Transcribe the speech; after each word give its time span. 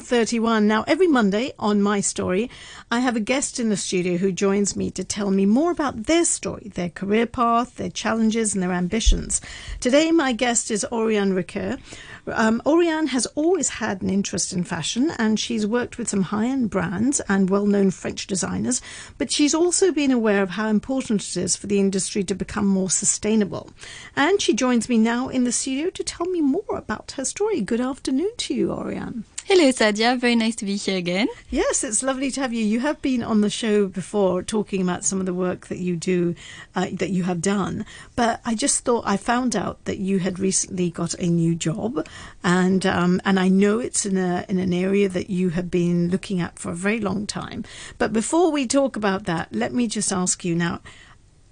31. 0.00 0.66
Now, 0.66 0.84
every 0.86 1.06
Monday 1.06 1.52
on 1.58 1.82
My 1.82 2.00
Story, 2.00 2.50
I 2.90 3.00
have 3.00 3.16
a 3.16 3.20
guest 3.20 3.60
in 3.60 3.68
the 3.68 3.76
studio 3.76 4.16
who 4.16 4.32
joins 4.32 4.76
me 4.76 4.90
to 4.92 5.04
tell 5.04 5.30
me 5.30 5.46
more 5.46 5.70
about 5.70 6.04
their 6.04 6.24
story, 6.24 6.70
their 6.74 6.88
career 6.88 7.26
path, 7.26 7.76
their 7.76 7.90
challenges, 7.90 8.54
and 8.54 8.62
their 8.62 8.72
ambitions. 8.72 9.40
Today, 9.80 10.10
my 10.10 10.32
guest 10.32 10.70
is 10.70 10.84
Oriane 10.90 11.32
Ricoeur. 11.34 11.78
Um, 12.26 12.62
Oriane 12.64 13.08
has 13.08 13.26
always 13.34 13.68
had 13.68 14.00
an 14.00 14.08
interest 14.08 14.52
in 14.52 14.64
fashion 14.64 15.12
and 15.18 15.38
she's 15.38 15.66
worked 15.66 15.98
with 15.98 16.08
some 16.08 16.22
high 16.22 16.46
end 16.46 16.70
brands 16.70 17.20
and 17.28 17.50
well 17.50 17.66
known 17.66 17.90
French 17.90 18.26
designers, 18.26 18.80
but 19.18 19.30
she's 19.30 19.54
also 19.54 19.92
been 19.92 20.10
aware 20.10 20.42
of 20.42 20.50
how 20.50 20.68
important 20.68 21.22
it 21.22 21.36
is 21.36 21.54
for 21.54 21.66
the 21.66 21.78
industry 21.78 22.24
to 22.24 22.34
become 22.34 22.66
more 22.66 22.90
sustainable. 22.90 23.70
And 24.16 24.40
she 24.40 24.54
joins 24.54 24.88
me 24.88 24.96
now 24.96 25.28
in 25.28 25.44
the 25.44 25.52
studio 25.52 25.90
to 25.90 26.02
tell 26.02 26.26
me 26.26 26.40
more 26.40 26.64
about 26.70 27.12
her 27.12 27.24
story. 27.24 27.60
Good 27.60 27.80
afternoon 27.80 28.32
to 28.38 28.54
you, 28.54 28.68
Oriane. 28.68 29.24
Hello, 29.46 29.64
Sadia. 29.64 30.18
Very 30.18 30.36
nice 30.36 30.56
to 30.56 30.64
be 30.64 30.76
here 30.76 30.96
again. 30.96 31.28
Yes, 31.50 31.84
it's 31.84 32.02
lovely 32.02 32.30
to 32.30 32.40
have 32.40 32.54
you. 32.54 32.64
You 32.64 32.80
have 32.80 33.02
been 33.02 33.22
on 33.22 33.42
the 33.42 33.50
show 33.50 33.86
before 33.86 34.42
talking 34.42 34.80
about 34.80 35.04
some 35.04 35.20
of 35.20 35.26
the 35.26 35.34
work 35.34 35.66
that 35.66 35.76
you 35.76 35.96
do, 35.96 36.34
uh, 36.74 36.86
that 36.92 37.10
you 37.10 37.24
have 37.24 37.42
done. 37.42 37.84
But 38.16 38.40
I 38.46 38.54
just 38.54 38.86
thought 38.86 39.04
I 39.06 39.18
found 39.18 39.54
out 39.54 39.84
that 39.84 39.98
you 39.98 40.20
had 40.20 40.38
recently 40.38 40.88
got 40.88 41.12
a 41.18 41.26
new 41.26 41.54
job, 41.54 42.06
and 42.42 42.86
um, 42.86 43.20
and 43.26 43.38
I 43.38 43.48
know 43.48 43.80
it's 43.80 44.06
in 44.06 44.16
a 44.16 44.46
in 44.48 44.58
an 44.58 44.72
area 44.72 45.10
that 45.10 45.28
you 45.28 45.50
have 45.50 45.70
been 45.70 46.08
looking 46.08 46.40
at 46.40 46.58
for 46.58 46.70
a 46.70 46.74
very 46.74 46.98
long 46.98 47.26
time. 47.26 47.64
But 47.98 48.14
before 48.14 48.50
we 48.50 48.66
talk 48.66 48.96
about 48.96 49.24
that, 49.24 49.52
let 49.54 49.74
me 49.74 49.88
just 49.88 50.10
ask 50.10 50.42
you 50.42 50.54
now. 50.54 50.80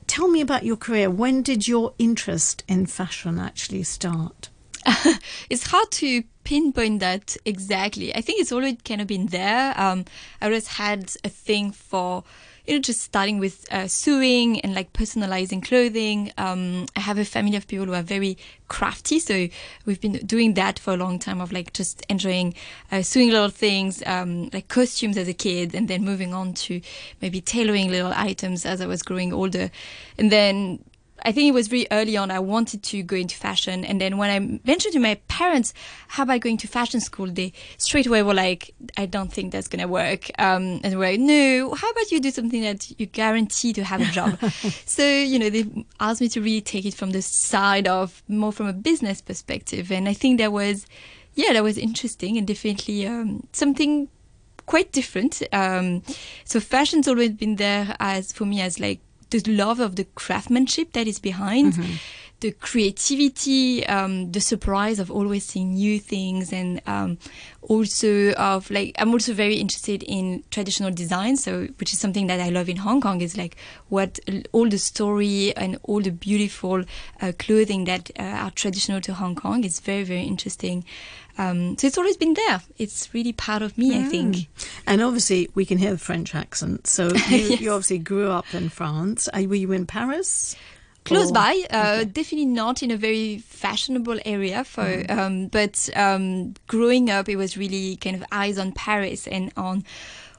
Tell 0.06 0.28
me 0.28 0.40
about 0.40 0.64
your 0.64 0.76
career. 0.78 1.10
When 1.10 1.42
did 1.42 1.68
your 1.68 1.92
interest 1.98 2.64
in 2.66 2.86
fashion 2.86 3.38
actually 3.38 3.82
start? 3.82 4.48
it's 5.50 5.66
hard 5.66 5.90
to 5.92 6.22
pinpoint 6.44 7.00
that 7.00 7.36
exactly. 7.44 8.14
I 8.14 8.20
think 8.20 8.40
it's 8.40 8.52
always 8.52 8.76
kind 8.84 9.00
of 9.00 9.06
been 9.06 9.26
there. 9.26 9.78
Um, 9.78 10.04
I 10.40 10.46
always 10.46 10.66
had 10.66 11.12
a 11.24 11.28
thing 11.28 11.70
for, 11.70 12.24
you 12.66 12.74
know, 12.74 12.80
just 12.80 13.00
starting 13.00 13.38
with 13.38 13.66
uh, 13.72 13.86
sewing 13.86 14.60
and 14.60 14.74
like 14.74 14.92
personalizing 14.92 15.64
clothing. 15.64 16.32
Um, 16.38 16.86
I 16.96 17.00
have 17.00 17.18
a 17.18 17.24
family 17.24 17.56
of 17.56 17.66
people 17.66 17.86
who 17.86 17.94
are 17.94 18.02
very 18.02 18.38
crafty, 18.68 19.18
so 19.18 19.48
we've 19.84 20.00
been 20.00 20.14
doing 20.26 20.54
that 20.54 20.78
for 20.78 20.94
a 20.94 20.96
long 20.96 21.18
time 21.18 21.40
of 21.40 21.52
like 21.52 21.72
just 21.72 22.04
enjoying 22.08 22.54
uh, 22.90 23.02
sewing 23.02 23.30
little 23.30 23.48
things, 23.48 24.02
um, 24.06 24.50
like 24.52 24.68
costumes 24.68 25.16
as 25.16 25.28
a 25.28 25.34
kid, 25.34 25.74
and 25.74 25.88
then 25.88 26.04
moving 26.04 26.34
on 26.34 26.54
to 26.54 26.80
maybe 27.20 27.40
tailoring 27.40 27.90
little 27.90 28.12
items 28.14 28.66
as 28.66 28.80
I 28.80 28.86
was 28.86 29.02
growing 29.02 29.32
older, 29.32 29.70
and 30.18 30.32
then 30.32 30.80
I 31.24 31.32
think 31.32 31.48
it 31.48 31.52
was 31.52 31.70
really 31.70 31.86
early 31.90 32.16
on. 32.16 32.30
I 32.30 32.38
wanted 32.38 32.82
to 32.84 33.02
go 33.02 33.16
into 33.16 33.36
fashion. 33.36 33.84
And 33.84 34.00
then 34.00 34.18
when 34.18 34.30
I 34.30 34.60
mentioned 34.66 34.94
to 34.94 34.98
my 34.98 35.14
parents, 35.28 35.72
how 36.08 36.24
about 36.24 36.40
going 36.40 36.56
to 36.58 36.68
fashion 36.68 37.00
school? 37.00 37.26
They 37.26 37.52
straight 37.78 38.06
away 38.06 38.22
were 38.22 38.34
like, 38.34 38.74
I 38.96 39.06
don't 39.06 39.32
think 39.32 39.52
that's 39.52 39.68
going 39.68 39.80
to 39.80 39.88
work. 39.88 40.30
Um, 40.38 40.80
and 40.82 40.98
we're 40.98 41.12
like, 41.12 41.20
no, 41.20 41.74
how 41.74 41.90
about 41.90 42.10
you 42.10 42.20
do 42.20 42.30
something 42.30 42.62
that 42.62 42.98
you 42.98 43.06
guarantee 43.06 43.72
to 43.74 43.84
have 43.84 44.00
a 44.00 44.06
job? 44.06 44.38
so, 44.84 45.06
you 45.06 45.38
know, 45.38 45.50
they 45.50 45.66
asked 46.00 46.20
me 46.20 46.28
to 46.30 46.40
really 46.40 46.60
take 46.60 46.84
it 46.84 46.94
from 46.94 47.10
the 47.10 47.22
side 47.22 47.86
of 47.86 48.22
more 48.28 48.52
from 48.52 48.66
a 48.66 48.72
business 48.72 49.20
perspective. 49.20 49.92
And 49.92 50.08
I 50.08 50.14
think 50.14 50.38
that 50.38 50.52
was, 50.52 50.86
yeah, 51.34 51.52
that 51.52 51.62
was 51.62 51.78
interesting 51.78 52.36
and 52.36 52.46
definitely 52.46 53.06
um, 53.06 53.46
something 53.52 54.08
quite 54.66 54.92
different. 54.92 55.42
Um, 55.52 56.02
so 56.44 56.60
fashion's 56.60 57.08
always 57.08 57.32
been 57.32 57.56
there 57.56 57.96
as 58.00 58.32
for 58.32 58.44
me 58.44 58.60
as 58.60 58.80
like 58.80 59.00
the 59.32 59.52
love 59.52 59.80
of 59.80 59.96
the 59.96 60.04
craftsmanship 60.04 60.92
that 60.92 61.06
is 61.06 61.18
behind, 61.18 61.74
mm-hmm. 61.74 61.94
The 62.42 62.50
creativity, 62.50 63.86
um, 63.86 64.32
the 64.32 64.40
surprise 64.40 64.98
of 64.98 65.10
always 65.10 65.44
seeing 65.44 65.74
new 65.74 65.98
things, 66.00 66.52
and 66.52 66.82
um, 66.86 67.16
also 67.62 68.32
of 68.32 68.68
like 68.70 68.94
I'm 68.98 69.12
also 69.12 69.32
very 69.32 69.56
interested 69.56 70.02
in 70.02 70.42
traditional 70.50 70.90
design, 70.90 71.36
so 71.36 71.68
which 71.78 71.92
is 71.92 72.00
something 72.00 72.26
that 72.26 72.40
I 72.40 72.50
love 72.50 72.68
in 72.68 72.76
Hong 72.76 73.00
Kong 73.00 73.20
is 73.20 73.36
like 73.36 73.56
what 73.88 74.18
all 74.50 74.68
the 74.68 74.78
story 74.78 75.56
and 75.56 75.78
all 75.84 76.00
the 76.00 76.10
beautiful 76.10 76.84
uh, 77.20 77.32
clothing 77.38 77.84
that 77.84 78.10
uh, 78.18 78.22
are 78.22 78.50
traditional 78.50 79.00
to 79.02 79.14
Hong 79.14 79.36
Kong 79.36 79.64
is 79.64 79.78
very 79.78 80.02
very 80.02 80.24
interesting. 80.24 80.84
Um, 81.38 81.78
so 81.78 81.86
it's 81.86 81.96
always 81.96 82.16
been 82.16 82.34
there. 82.34 82.60
It's 82.76 83.14
really 83.14 83.32
part 83.32 83.62
of 83.62 83.78
me, 83.78 83.92
mm. 83.92 84.04
I 84.04 84.08
think. 84.08 84.48
And 84.86 85.00
obviously, 85.00 85.48
we 85.54 85.64
can 85.64 85.78
hear 85.78 85.92
the 85.92 85.98
French 85.98 86.34
accent. 86.34 86.86
So 86.86 87.06
you, 87.30 87.36
yes. 87.36 87.60
you 87.60 87.70
obviously 87.70 87.98
grew 88.00 88.28
up 88.28 88.52
in 88.52 88.68
France. 88.68 89.30
were 89.32 89.54
you 89.54 89.72
in 89.72 89.86
Paris? 89.86 90.56
Close 91.04 91.30
or? 91.30 91.34
by, 91.34 91.64
uh, 91.70 91.96
okay. 92.00 92.04
definitely 92.04 92.46
not 92.46 92.82
in 92.82 92.90
a 92.90 92.96
very 92.96 93.38
fashionable 93.38 94.20
area. 94.24 94.64
For 94.64 94.84
mm. 94.84 95.10
um, 95.10 95.46
but 95.48 95.88
um, 95.96 96.54
growing 96.66 97.10
up, 97.10 97.28
it 97.28 97.36
was 97.36 97.56
really 97.56 97.96
kind 97.96 98.16
of 98.16 98.24
eyes 98.30 98.58
on 98.58 98.72
Paris 98.72 99.26
and 99.26 99.52
on 99.56 99.84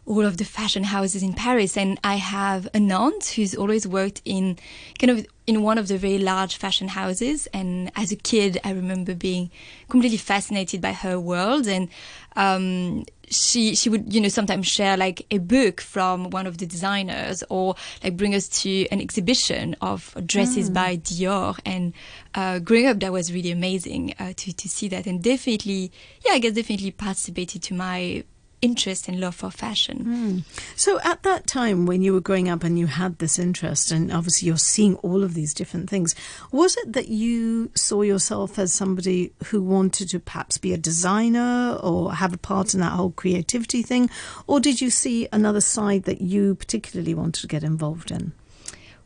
all 0.06 0.26
of 0.26 0.38
the 0.38 0.46
fashion 0.46 0.84
houses 0.84 1.24
in 1.24 1.34
Paris. 1.34 1.78
And 1.78 2.00
I 2.04 2.16
have 2.16 2.68
an 2.74 2.92
aunt 2.92 3.26
who's 3.26 3.56
always 3.56 3.88
worked 3.88 4.22
in 4.26 4.58
kind 5.00 5.12
of 5.12 5.26
in 5.48 5.62
one 5.62 5.78
of 5.78 5.88
the 5.88 5.98
very 5.98 6.18
large 6.18 6.58
fashion 6.58 6.90
houses. 6.90 7.48
And 7.54 7.92
as 7.96 8.12
a 8.12 8.16
kid, 8.16 8.60
I 8.64 8.72
remember 8.72 9.16
being 9.16 9.50
completely 9.90 10.18
fascinated 10.18 10.82
by 10.82 10.94
her 10.94 11.20
world. 11.20 11.68
And 11.68 11.90
um, 12.36 13.06
she 13.30 13.76
she 13.76 13.90
would 13.90 14.14
you 14.14 14.22
know 14.22 14.28
sometimes 14.28 14.68
share 14.68 14.98
like 14.98 15.26
a 15.32 15.38
book 15.38 15.82
from 15.82 16.30
one 16.30 16.46
of 16.46 16.58
the 16.58 16.66
designers 16.66 17.44
or 17.50 17.76
like 18.04 18.18
bring 18.18 18.36
us 18.36 18.48
to 18.48 18.88
an 18.90 19.02
exhibition 19.02 19.76
of 19.82 20.16
dresses 20.26 20.70
mm. 20.70 20.74
by 20.74 20.98
Dior 20.98 21.58
and 21.66 21.94
uh, 22.36 22.60
growing 22.60 22.88
up 22.88 23.00
that 23.00 23.12
was 23.12 23.34
really 23.34 23.52
amazing 23.52 24.14
uh, 24.20 24.34
to 24.36 24.54
to 24.54 24.70
see 24.70 24.88
that 24.90 25.08
and 25.08 25.22
definitely 25.24 25.92
yeah 26.26 26.34
I 26.34 26.40
guess 26.40 26.54
definitely 26.54 26.92
participated 26.92 27.64
to 27.64 27.74
my 27.74 28.24
interest 28.64 29.08
and 29.08 29.20
love 29.20 29.36
for 29.36 29.52
fashion. 29.52 30.06
Mm. 30.48 30.60
So, 30.78 31.00
at 31.04 31.22
that 31.24 31.46
time 31.46 31.86
when 31.86 32.02
you 32.02 32.14
were 32.14 32.22
growing 32.22 32.50
up 32.50 32.64
and 32.64 32.80
you 32.80 32.88
had 32.88 33.20
this 33.20 33.38
interest, 33.38 33.92
and 33.92 34.12
obviously 34.12 34.48
you're 34.48 34.58
seeing 34.58 34.96
all 34.98 35.24
of 35.24 35.34
these 35.34 35.54
different 35.54 35.90
things, 35.90 36.16
was 36.52 36.78
it 36.78 36.94
that 36.94 37.10
you 37.10 37.70
saw 37.76 38.02
yourself 38.02 38.58
as 38.58 38.74
somebody 38.74 39.34
who 39.46 39.62
wanted 39.62 40.10
to 40.10 40.20
perhaps 40.20 40.58
be 40.58 40.74
a 40.74 40.78
designer 40.78 41.78
or 41.84 42.14
have 42.14 42.34
a 42.34 42.38
part 42.38 42.74
in 42.74 42.80
that 42.80 42.94
whole 42.94 43.12
creativity 43.12 43.84
thing? 43.84 44.10
Or 44.48 44.60
did 44.60 44.80
you 44.80 44.90
see 44.90 45.28
another 45.32 45.62
side 45.62 46.04
that 46.04 46.22
you 46.22 46.56
particularly 46.56 47.14
wanted 47.14 47.42
to 47.42 47.48
get 47.48 47.64
involved 47.64 48.12
in? 48.12 48.32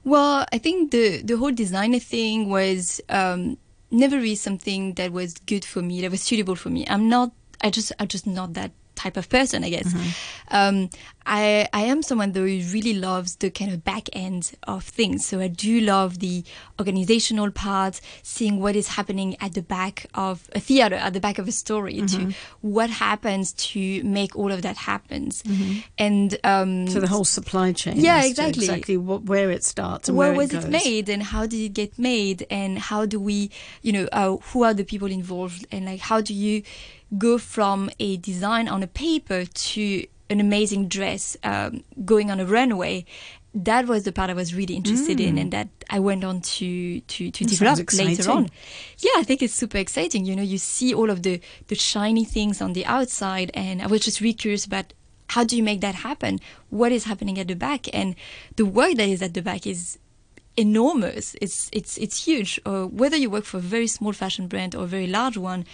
Well, 0.03 0.46
I 0.53 0.59
think 0.59 0.91
the, 0.91 1.22
the 1.23 1.35
whole 1.35 1.51
designer 1.51 2.00
thing 2.00 2.50
was 2.50 3.01
um, 3.09 3.57
never 3.90 4.17
really 4.17 4.35
something 4.35 4.94
that 4.94 5.12
was 5.12 5.34
good 5.34 5.66
for 5.66 5.81
me, 5.81 6.01
that 6.01 6.12
was 6.12 6.22
suitable 6.22 6.56
for 6.56 6.69
me. 6.69 6.85
I'm 6.88 7.09
not 7.09 7.31
I 7.62 7.69
just 7.69 7.91
I'm 8.00 8.07
just 8.07 8.28
not 8.28 8.53
that 8.53 8.72
type 8.97 9.16
of 9.18 9.30
person, 9.30 9.63
I 9.63 9.69
guess. 9.69 9.94
Mm-hmm. 9.94 10.56
Um, 10.56 10.90
I 11.28 11.68
I 11.74 11.81
am 11.84 12.02
someone 12.02 12.31
though 12.31 12.46
who 12.46 12.62
really 12.72 12.94
loves 12.94 13.35
the 13.35 13.50
kind 13.50 13.72
of 13.72 13.84
back 13.84 14.09
end 14.13 14.53
of 14.63 14.84
things. 14.84 15.25
So 15.25 15.40
I 15.40 15.50
do 15.50 15.81
love 15.81 16.19
the 16.19 16.44
organizational 16.80 17.52
part, 17.52 18.00
seeing 18.24 18.59
what 18.62 18.75
is 18.75 18.88
happening 18.88 19.35
at 19.41 19.53
the 19.53 19.62
back 19.62 20.08
of 20.13 20.50
a 20.56 20.59
theater, 20.59 20.96
at 20.96 21.13
the 21.13 21.19
back 21.19 21.38
of 21.38 21.47
a 21.47 21.52
story, 21.52 21.96
mm-hmm. 21.96 22.30
to 22.30 22.35
what 22.62 22.90
happens 22.90 23.52
to 23.53 24.03
make 24.03 24.35
all 24.35 24.52
of 24.52 24.62
that 24.62 24.78
happens. 24.78 25.44
Mm-hmm. 25.44 25.79
And 25.97 26.38
um, 26.44 26.88
so 26.88 27.00
the 27.00 27.08
whole 27.08 27.25
supply 27.25 27.74
chain. 27.74 27.97
Yeah, 27.97 28.24
exactly. 28.24 28.66
Exactly 28.66 28.97
what, 28.97 29.24
where 29.24 29.52
it 29.52 29.64
starts 29.64 30.08
and 30.08 30.18
where, 30.18 30.29
where 30.29 30.38
was 30.38 30.53
it, 30.53 30.64
it, 30.64 30.69
made 30.69 31.09
and 31.09 31.22
how 31.22 31.46
did 31.46 31.59
it 31.59 31.74
get 31.74 32.00
made 32.00 32.47
and 32.50 32.79
how 32.79 33.06
do 33.06 33.19
we, 33.19 33.52
you 33.81 33.91
know, 33.91 34.08
uh, 34.14 34.38
who 34.38 34.64
are 34.64 34.74
the 34.74 34.85
people 34.85 35.12
involved 35.12 35.68
and 35.72 35.85
like 35.85 36.00
how 36.00 36.22
do 36.22 36.34
you 36.34 36.64
go 37.18 37.38
from 37.38 37.90
a 38.00 38.18
design 38.18 38.68
on 38.68 38.84
a 38.84 38.88
paper 38.88 39.45
to 39.45 40.06
an 40.29 40.40
amazing 40.41 40.88
dress 40.88 41.38
um, 41.44 41.84
going 42.03 42.29
on 42.29 42.40
a 42.40 42.45
runway 42.45 43.06
that 43.63 43.88
was 43.88 44.03
the 44.03 44.12
part 44.12 44.29
I 44.29 44.34
was 44.34 44.53
really 44.53 44.75
interested 44.75 45.17
mm. 45.17 45.28
in 45.28 45.38
and 45.38 45.51
that 45.51 45.69
I 45.90 46.00
went 46.00 46.23
on 46.23 46.41
to 46.41 47.00
to, 47.00 47.31
to 47.31 47.46
develop 47.46 47.91
later 47.94 48.29
on. 48.29 48.50
Yeah, 49.00 49.12
I 49.17 49.23
think 49.23 49.41
it's 49.41 49.53
super 49.53 49.78
exciting. 49.78 50.25
You 50.25 50.35
know, 50.35 50.44
you 50.44 50.57
see 50.57 50.94
all 50.94 51.09
of 51.09 51.23
the 51.23 51.41
the 51.67 51.75
shiny 51.75 52.25
things 52.25 52.62
on 52.62 52.73
the 52.73 52.85
outside 52.85 53.51
and 53.53 53.81
I 53.81 53.88
was 53.88 54.01
just 54.01 54.22
really 54.22 54.34
curious 54.34 54.66
about 54.66 54.94
how 55.29 55.43
do 55.43 55.58
you 55.58 55.64
make 55.64 55.82
that 55.82 55.96
happen? 55.96 56.40
What 56.70 56.91
is 56.91 57.03
happening 57.05 57.37
at 57.40 57.47
the 57.47 57.55
back? 57.55 57.93
And 57.93 58.16
the 58.55 58.66
work 58.66 58.96
that 58.96 59.09
is 59.09 59.22
at 59.22 59.34
the 59.34 59.41
back 59.41 59.66
is 59.66 59.97
enormous. 60.55 61.35
It's 61.41 61.70
it's 61.73 61.97
it's 61.97 62.26
huge. 62.26 62.59
Uh, 62.66 62.85
whether 62.85 63.17
you 63.17 63.29
work 63.29 63.46
for 63.46 63.58
a 63.58 63.61
very 63.61 63.87
small 63.87 64.14
fashion 64.14 64.47
brand 64.47 64.76
or 64.76 64.84
a 64.84 64.87
very 64.87 65.08
large 65.08 65.37
one, 65.37 65.66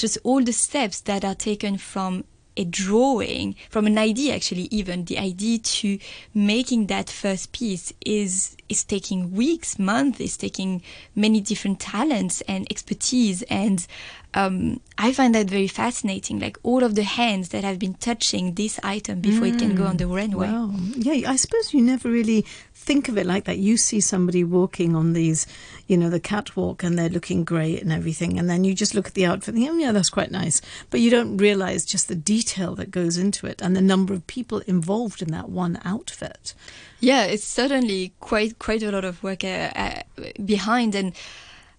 just 0.00 0.18
all 0.24 0.42
the 0.42 0.52
steps 0.52 1.00
that 1.02 1.24
are 1.24 1.34
taken 1.34 1.76
from 1.76 2.24
a 2.56 2.64
drawing 2.64 3.54
from 3.68 3.86
an 3.86 3.96
idea 3.96 4.34
actually 4.34 4.68
even. 4.70 5.04
The 5.04 5.18
idea 5.18 5.58
to 5.58 5.98
making 6.34 6.86
that 6.86 7.08
first 7.08 7.52
piece 7.52 7.92
is 8.04 8.56
is 8.70 8.84
taking 8.84 9.32
weeks 9.32 9.78
months 9.78 10.20
is 10.20 10.36
taking 10.36 10.82
many 11.14 11.40
different 11.40 11.80
talents 11.80 12.40
and 12.42 12.66
expertise 12.70 13.42
and 13.42 13.86
um, 14.34 14.80
I 14.96 15.12
find 15.12 15.34
that 15.34 15.48
very 15.48 15.66
fascinating. 15.66 16.38
Like 16.38 16.58
all 16.62 16.84
of 16.84 16.94
the 16.94 17.02
hands 17.02 17.48
that 17.48 17.64
have 17.64 17.78
been 17.78 17.94
touching 17.94 18.54
this 18.54 18.78
item 18.82 19.20
before 19.20 19.46
mm. 19.46 19.54
it 19.54 19.58
can 19.58 19.74
go 19.74 19.86
on 19.86 19.96
the 19.96 20.06
runway. 20.06 20.48
Wow. 20.48 20.72
Yeah, 20.94 21.30
I 21.30 21.36
suppose 21.36 21.74
you 21.74 21.82
never 21.82 22.08
really 22.08 22.44
think 22.74 23.08
of 23.08 23.18
it 23.18 23.26
like 23.26 23.44
that. 23.44 23.58
You 23.58 23.76
see 23.76 24.00
somebody 24.00 24.44
walking 24.44 24.94
on 24.94 25.14
these, 25.14 25.46
you 25.88 25.96
know, 25.96 26.10
the 26.10 26.20
catwalk 26.20 26.84
and 26.84 26.98
they're 26.98 27.08
looking 27.08 27.44
great 27.44 27.82
and 27.82 27.92
everything. 27.92 28.38
And 28.38 28.48
then 28.48 28.62
you 28.62 28.74
just 28.74 28.94
look 28.94 29.08
at 29.08 29.14
the 29.14 29.26
outfit 29.26 29.54
and 29.54 29.64
think, 29.64 29.70
oh, 29.70 29.78
yeah, 29.78 29.92
that's 29.92 30.10
quite 30.10 30.30
nice. 30.30 30.62
But 30.90 31.00
you 31.00 31.10
don't 31.10 31.36
realize 31.36 31.84
just 31.84 32.08
the 32.08 32.14
detail 32.14 32.74
that 32.76 32.90
goes 32.90 33.18
into 33.18 33.46
it 33.46 33.60
and 33.60 33.74
the 33.74 33.82
number 33.82 34.14
of 34.14 34.26
people 34.28 34.58
involved 34.60 35.22
in 35.22 35.32
that 35.32 35.48
one 35.48 35.80
outfit. 35.84 36.54
Yeah, 37.00 37.24
it's 37.24 37.44
certainly 37.44 38.12
quite 38.20 38.58
quite 38.60 38.84
a 38.84 38.92
lot 38.92 39.04
of 39.04 39.20
work 39.24 39.42
uh, 39.42 39.70
uh, 39.74 40.02
behind, 40.44 40.94
and 40.94 41.12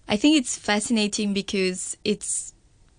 I 0.08 0.16
think 0.16 0.36
it's 0.36 0.58
fascinating 0.58 1.32
because 1.32 1.96
it's 2.04 2.52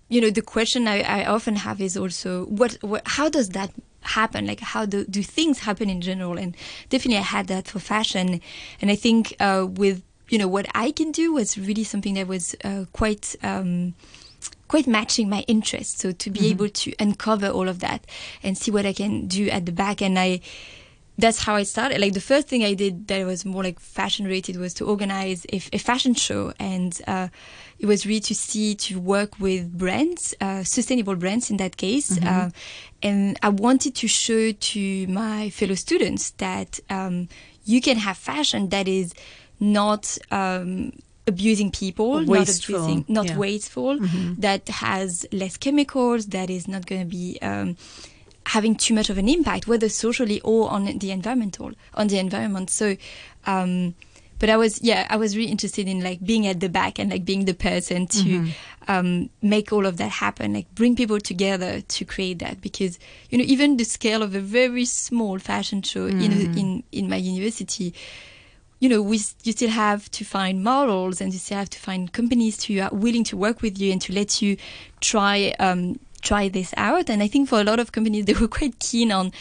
you 0.09 0.21
know 0.21 0.29
the 0.29 0.41
question 0.41 0.87
I, 0.87 1.01
I 1.01 1.25
often 1.25 1.55
have 1.57 1.79
is 1.81 1.95
also 1.95 2.45
what, 2.45 2.77
what 2.81 3.03
how 3.05 3.29
does 3.29 3.49
that 3.49 3.71
happen? 4.01 4.47
Like 4.47 4.59
how 4.59 4.85
do, 4.85 5.05
do 5.05 5.23
things 5.23 5.59
happen 5.59 5.89
in 5.89 6.01
general? 6.01 6.37
And 6.37 6.55
definitely 6.89 7.17
i 7.17 7.21
had 7.21 7.47
that 7.47 7.67
for 7.67 7.79
fashion. 7.79 8.41
And 8.81 8.91
i 8.91 8.95
think 8.95 9.35
uh, 9.39 9.67
with 9.69 10.03
you 10.29 10.37
know 10.37 10.47
what 10.47 10.65
i 10.73 10.91
can 10.91 11.11
do 11.11 11.33
was 11.33 11.57
really 11.57 11.83
something 11.83 12.13
that 12.15 12.27
was 12.27 12.55
uh, 12.63 12.85
quite 12.93 13.35
um, 13.43 13.93
quite 14.67 14.87
matching 14.87 15.29
my 15.29 15.41
interests. 15.47 16.01
So 16.01 16.11
to 16.11 16.29
be 16.29 16.39
mm-hmm. 16.39 16.51
able 16.51 16.69
to 16.69 16.93
uncover 16.99 17.47
all 17.47 17.69
of 17.69 17.79
that 17.79 18.05
and 18.41 18.57
see 18.57 18.71
what 18.71 18.85
i 18.85 18.93
can 18.93 19.27
do 19.27 19.49
at 19.49 19.65
the 19.65 19.71
back. 19.71 20.01
And 20.01 20.17
i 20.17 20.41
that's 21.17 21.39
how 21.39 21.55
I 21.55 21.63
started. 21.63 22.01
Like 22.01 22.13
the 22.13 22.21
first 22.21 22.47
thing 22.47 22.63
I 22.63 22.73
did 22.73 23.07
that 23.07 23.25
was 23.25 23.45
more 23.45 23.63
like 23.63 23.79
fashion 23.79 24.25
related 24.25 24.57
was 24.57 24.73
to 24.75 24.85
organize 24.85 25.45
a, 25.51 25.57
a 25.71 25.77
fashion 25.77 26.13
show, 26.15 26.53
and 26.59 26.99
uh, 27.07 27.27
it 27.77 27.85
was 27.85 28.05
really 28.05 28.19
to 28.21 28.35
see 28.35 28.75
to 28.75 28.99
work 28.99 29.39
with 29.39 29.77
brands, 29.77 30.33
uh, 30.41 30.63
sustainable 30.63 31.15
brands 31.15 31.51
in 31.51 31.57
that 31.57 31.77
case. 31.77 32.11
Mm-hmm. 32.11 32.27
Uh, 32.27 32.49
and 33.03 33.37
I 33.43 33.49
wanted 33.49 33.95
to 33.95 34.07
show 34.07 34.51
to 34.53 35.07
my 35.07 35.49
fellow 35.51 35.75
students 35.75 36.31
that 36.31 36.79
um, 36.89 37.27
you 37.65 37.81
can 37.81 37.97
have 37.97 38.17
fashion 38.17 38.69
that 38.69 38.87
is 38.87 39.13
not. 39.59 40.17
Um, 40.31 40.93
abusing 41.25 41.71
people, 41.71 42.25
wasteful. 42.25 42.75
not 42.75 42.83
abusing, 42.83 43.05
not 43.07 43.27
yeah. 43.27 43.37
wasteful, 43.37 43.97
mm-hmm. 43.97 44.33
that 44.41 44.67
has 44.67 45.25
less 45.31 45.55
chemicals, 45.55 46.25
that 46.27 46.49
is 46.49 46.67
not 46.67 46.85
going 46.85 46.99
to 46.99 47.07
be 47.07 47.39
um, 47.41 47.77
having 48.47 48.75
too 48.75 48.93
much 48.93 49.09
of 49.09 49.17
an 49.17 49.29
impact, 49.29 49.67
whether 49.67 49.89
socially 49.89 50.41
or 50.41 50.69
on 50.69 50.85
the 50.85 51.11
environmental 51.11 51.71
on 51.93 52.07
the 52.07 52.19
environment. 52.19 52.69
So, 52.69 52.97
um, 53.45 53.95
but 54.39 54.49
I 54.49 54.57
was 54.57 54.81
yeah, 54.81 55.07
I 55.09 55.15
was 55.15 55.37
really 55.37 55.51
interested 55.51 55.87
in 55.87 56.03
like 56.03 56.23
being 56.25 56.47
at 56.47 56.59
the 56.59 56.69
back 56.69 56.99
and 56.99 57.09
like 57.09 57.23
being 57.23 57.45
the 57.45 57.53
person 57.53 58.07
to 58.07 58.23
mm-hmm. 58.23 58.91
um, 58.91 59.29
make 59.41 59.71
all 59.71 59.85
of 59.85 59.97
that 59.97 60.09
happen, 60.09 60.53
like 60.53 60.73
bring 60.75 60.95
people 60.95 61.19
together 61.19 61.81
to 61.81 62.05
create 62.05 62.39
that. 62.39 62.59
Because 62.59 62.99
you 63.29 63.37
know, 63.37 63.45
even 63.45 63.77
the 63.77 63.85
scale 63.85 64.21
of 64.21 64.35
a 64.35 64.41
very 64.41 64.85
small 64.85 65.39
fashion 65.39 65.81
show 65.81 66.09
mm-hmm. 66.09 66.21
in 66.21 66.57
in 66.57 66.83
in 66.91 67.09
my 67.09 67.15
university 67.17 67.93
you 68.83 68.89
know, 68.89 69.01
we, 69.01 69.15
you 69.45 69.53
still 69.53 69.69
have 69.69 70.11
to 70.11 70.25
find 70.25 70.61
models 70.61 71.21
and 71.21 71.31
you 71.31 71.39
still 71.39 71.57
have 71.57 71.69
to 71.69 71.79
find 71.79 72.11
companies 72.11 72.61
who 72.65 72.81
are 72.81 72.89
willing 72.91 73.23
to 73.23 73.37
work 73.37 73.61
with 73.61 73.79
you 73.79 73.93
and 73.93 74.01
to 74.01 74.11
let 74.11 74.41
you 74.41 74.57
try 74.99 75.55
um, 75.57 75.97
try 76.23 76.49
this 76.49 76.73
out. 76.77 77.09
And 77.09 77.21
I 77.21 77.27
think 77.27 77.49
for 77.49 77.59
a 77.59 77.63
lot 77.63 77.79
of 77.79 77.91
companies, 77.91 78.25
they 78.27 78.33
were 78.33 78.47
quite 78.47 78.79
keen 78.79 79.11
on 79.11 79.31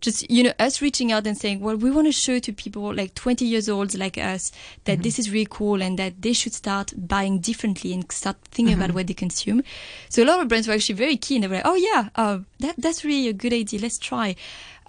just 0.00 0.30
you 0.30 0.42
know 0.42 0.52
us 0.58 0.82
reaching 0.82 1.10
out 1.10 1.26
and 1.26 1.36
saying 1.38 1.60
well 1.60 1.76
we 1.76 1.90
want 1.90 2.06
to 2.06 2.12
show 2.12 2.38
to 2.38 2.52
people 2.52 2.94
like 2.94 3.14
20 3.14 3.44
years 3.44 3.68
old 3.68 3.94
like 3.96 4.18
us 4.18 4.52
that 4.84 4.94
mm-hmm. 4.94 5.02
this 5.02 5.18
is 5.18 5.30
really 5.30 5.46
cool 5.48 5.80
and 5.80 5.98
that 5.98 6.20
they 6.20 6.34
should 6.34 6.52
start 6.52 6.92
buying 6.96 7.38
differently 7.38 7.94
and 7.94 8.10
start 8.12 8.36
thinking 8.44 8.74
mm-hmm. 8.74 8.84
about 8.84 8.94
what 8.94 9.06
they 9.06 9.14
consume 9.14 9.62
so 10.08 10.22
a 10.22 10.26
lot 10.26 10.40
of 10.40 10.48
brands 10.48 10.68
were 10.68 10.74
actually 10.74 10.94
very 10.94 11.16
keen 11.16 11.40
they 11.40 11.48
were 11.48 11.54
like 11.54 11.66
oh 11.66 11.74
yeah 11.74 12.10
uh, 12.16 12.38
that, 12.60 12.74
that's 12.76 13.04
really 13.04 13.28
a 13.28 13.32
good 13.32 13.52
idea 13.52 13.80
let's 13.80 13.98
try 13.98 14.36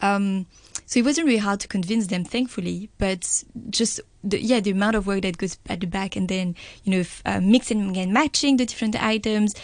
um, 0.02 0.46
so 0.86 1.00
it 1.00 1.06
wasn't 1.06 1.26
really 1.26 1.40
hard 1.40 1.60
to 1.60 1.68
convince 1.68 2.08
them 2.08 2.26
thankfully 2.26 2.90
but 2.98 3.44
just 3.70 4.02
the, 4.24 4.42
yeah 4.42 4.60
the 4.60 4.72
amount 4.72 4.96
of 4.96 5.08
work 5.08 5.22
that 5.22 5.38
goes 5.38 5.58
at 5.70 5.80
the 5.80 5.88
back 5.88 6.16
and 6.18 6.28
then 6.28 6.54
you 6.84 6.92
know 6.92 7.06
uh, 7.26 7.40
mixing 7.40 7.98
and 7.98 8.14
matching 8.14 8.58
the 8.58 8.66
different 8.66 9.02
items 9.02 9.56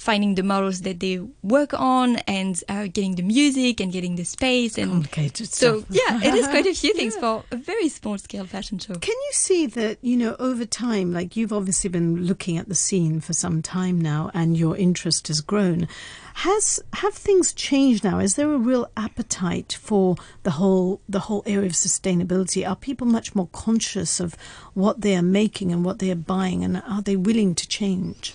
finding 0.00 0.34
the 0.34 0.42
models 0.42 0.80
that 0.80 0.98
they 0.98 1.18
work 1.42 1.74
on 1.74 2.16
and 2.26 2.64
uh, 2.70 2.86
getting 2.90 3.16
the 3.16 3.22
music 3.22 3.80
and 3.80 3.92
getting 3.92 4.16
the 4.16 4.24
space 4.24 4.78
and 4.78 4.90
complicated 4.90 5.46
stuff. 5.46 5.58
so 5.58 5.80
stuff. 5.80 5.90
yeah 5.90 6.18
it 6.26 6.34
is 6.34 6.48
quite 6.48 6.64
a 6.64 6.72
few 6.72 6.94
things 7.00 7.14
yeah. 7.16 7.20
for 7.20 7.44
a 7.50 7.56
very 7.56 7.86
small 7.86 8.16
scale 8.16 8.46
fashion 8.46 8.78
show 8.78 8.94
can 8.94 9.14
you 9.14 9.32
see 9.32 9.66
that 9.66 9.98
you 10.00 10.16
know 10.16 10.34
over 10.38 10.64
time 10.64 11.12
like 11.12 11.36
you've 11.36 11.52
obviously 11.52 11.90
been 11.90 12.24
looking 12.24 12.56
at 12.56 12.66
the 12.66 12.74
scene 12.74 13.20
for 13.20 13.34
some 13.34 13.60
time 13.60 14.00
now 14.00 14.30
and 14.32 14.56
your 14.56 14.74
interest 14.74 15.28
has 15.28 15.42
grown 15.42 15.86
has 16.32 16.80
have 16.94 17.12
things 17.12 17.52
changed 17.52 18.02
now 18.02 18.18
is 18.18 18.36
there 18.36 18.50
a 18.50 18.56
real 18.56 18.90
appetite 18.96 19.76
for 19.82 20.16
the 20.44 20.52
whole 20.52 21.02
the 21.10 21.20
whole 21.20 21.42
area 21.44 21.66
of 21.66 21.72
sustainability 21.72 22.66
are 22.66 22.74
people 22.74 23.06
much 23.06 23.34
more 23.34 23.48
conscious 23.52 24.18
of 24.18 24.34
what 24.72 25.02
they 25.02 25.14
are 25.14 25.20
making 25.20 25.70
and 25.70 25.84
what 25.84 25.98
they 25.98 26.10
are 26.10 26.14
buying 26.14 26.64
and 26.64 26.82
are 26.88 27.02
they 27.02 27.16
willing 27.16 27.54
to 27.54 27.68
change 27.68 28.32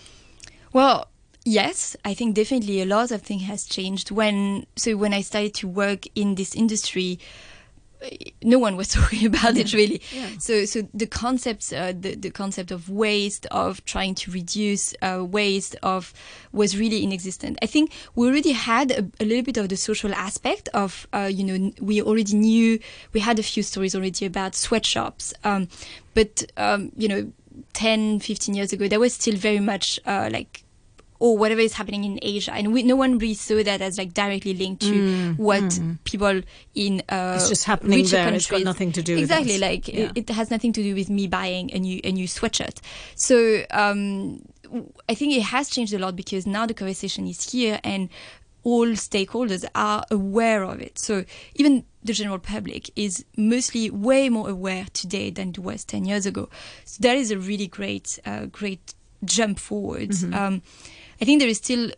well 0.72 1.08
Yes, 1.47 1.95
I 2.03 2.15
think 2.15 2.33
definitely 2.33 2.81
a 2.81 2.86
lot 2.86 3.12
of 3.12 3.21
things 3.21 3.44
has 3.44 3.65
changed. 3.65 4.09
When 4.09 4.65
so 4.75 4.97
when 4.97 5.13
I 5.13 5.21
started 5.21 5.53
to 5.56 5.68
work 5.68 6.07
in 6.15 6.33
this 6.33 6.56
industry, 6.56 7.19
no 8.44 8.57
one 8.57 8.75
was 8.75 8.88
talking 8.94 9.27
about 9.27 9.53
yeah. 9.56 9.62
it 9.62 9.74
really. 9.74 10.01
Yeah. 10.12 10.27
So 10.39 10.65
so 10.65 10.88
the 10.92 11.06
concepts, 11.06 11.71
uh, 11.71 11.94
the 11.97 12.15
the 12.15 12.31
concept 12.31 12.71
of 12.71 12.89
waste, 12.89 13.45
of 13.51 13.86
trying 13.86 14.15
to 14.15 14.31
reduce 14.31 14.95
uh, 15.03 15.24
waste, 15.24 15.75
of 15.83 16.15
was 16.51 16.77
really 16.80 17.03
inexistent. 17.03 17.59
I 17.62 17.68
think 17.68 17.92
we 18.15 18.27
already 18.27 18.53
had 18.53 18.89
a, 18.92 19.07
a 19.19 19.25
little 19.25 19.44
bit 19.44 19.57
of 19.57 19.69
the 19.69 19.77
social 19.77 20.15
aspect 20.15 20.69
of 20.74 21.07
uh, 21.13 21.30
you 21.31 21.44
know 21.44 21.71
we 21.80 22.01
already 22.01 22.36
knew 22.36 22.80
we 23.13 23.19
had 23.19 23.38
a 23.38 23.44
few 23.44 23.62
stories 23.62 23.94
already 23.94 24.25
about 24.25 24.56
sweatshops, 24.56 25.31
um, 25.44 25.68
but 26.15 26.44
um, 26.57 26.92
you 26.97 27.07
know 27.07 27.31
10, 27.74 28.19
15 28.19 28.56
years 28.56 28.74
ago 28.74 28.88
there 28.88 29.00
was 29.00 29.13
still 29.13 29.36
very 29.36 29.59
much 29.59 30.00
uh, 30.06 30.30
like 30.31 30.65
or 31.20 31.38
whatever 31.38 31.62
is 31.62 31.74
happening 31.74 32.04
in 32.04 32.20
Asia, 32.22 32.54
and 32.54 32.74
we, 32.74 32.84
no 32.84 32.96
one 32.96 33.18
really 33.18 33.34
saw 33.34 33.62
that 33.64 33.82
as 33.82 33.98
like 33.98 34.14
directly 34.14 34.54
linked 34.54 34.82
to 34.82 34.94
mm, 34.94 35.38
what 35.38 35.64
mm. 35.64 35.98
people 36.04 36.42
in 36.74 37.02
uh, 37.10 37.34
it's 37.36 37.50
just 37.50 37.66
happening 37.66 38.00
richer 38.00 38.12
there. 38.12 38.26
Countries, 38.26 38.44
it's 38.44 38.52
got 38.52 38.64
nothing 38.64 38.92
to 38.92 39.02
do 39.02 39.18
exactly 39.18 39.54
with 39.54 39.62
like 39.62 39.88
yeah. 39.88 40.12
it, 40.16 40.30
it, 40.30 40.30
has 40.30 40.52
nothing 40.52 40.74
to 40.74 40.84
do 40.84 40.94
with 40.96 41.10
me 41.10 41.28
buying 41.28 41.74
a 41.74 41.80
new 41.80 42.02
a 42.04 42.12
new 42.12 42.28
sweatshirt. 42.28 42.80
So 43.16 43.64
um, 43.72 44.42
I 45.08 45.14
think 45.14 45.34
it 45.34 45.44
has 45.44 45.70
changed 45.70 45.94
a 45.94 46.00
lot 46.00 46.16
because 46.16 46.46
now 46.46 46.66
the 46.66 46.74
conversation 46.74 47.28
is 47.28 47.52
here 47.52 47.80
and 47.84 48.10
all 48.66 48.88
stakeholders 48.88 49.64
are 49.76 50.04
aware 50.12 50.64
of 50.64 50.82
it. 50.82 50.98
So 50.98 51.24
even 51.54 51.86
the 52.04 52.14
general 52.14 52.40
public 52.40 52.90
is 52.96 53.24
mostly 53.38 53.90
way 53.92 54.28
more 54.28 54.50
aware 54.50 54.88
today 54.92 55.30
than 55.30 55.50
it 55.50 55.60
was 55.60 55.86
10 55.86 56.06
years 56.06 56.26
ago. 56.26 56.50
So 56.84 56.98
that 57.02 57.16
is 57.16 57.32
a 57.32 57.38
really 57.38 57.68
great, 57.68 58.20
uh, 58.26 58.48
great 58.48 58.96
jump 59.24 59.60
forward. 59.60 60.10
Mm-hmm. 60.10 60.34
Um, 60.34 60.62
I 61.22 61.26
think 61.26 61.40
there 61.40 61.50
is 61.50 61.58
still 61.58 61.92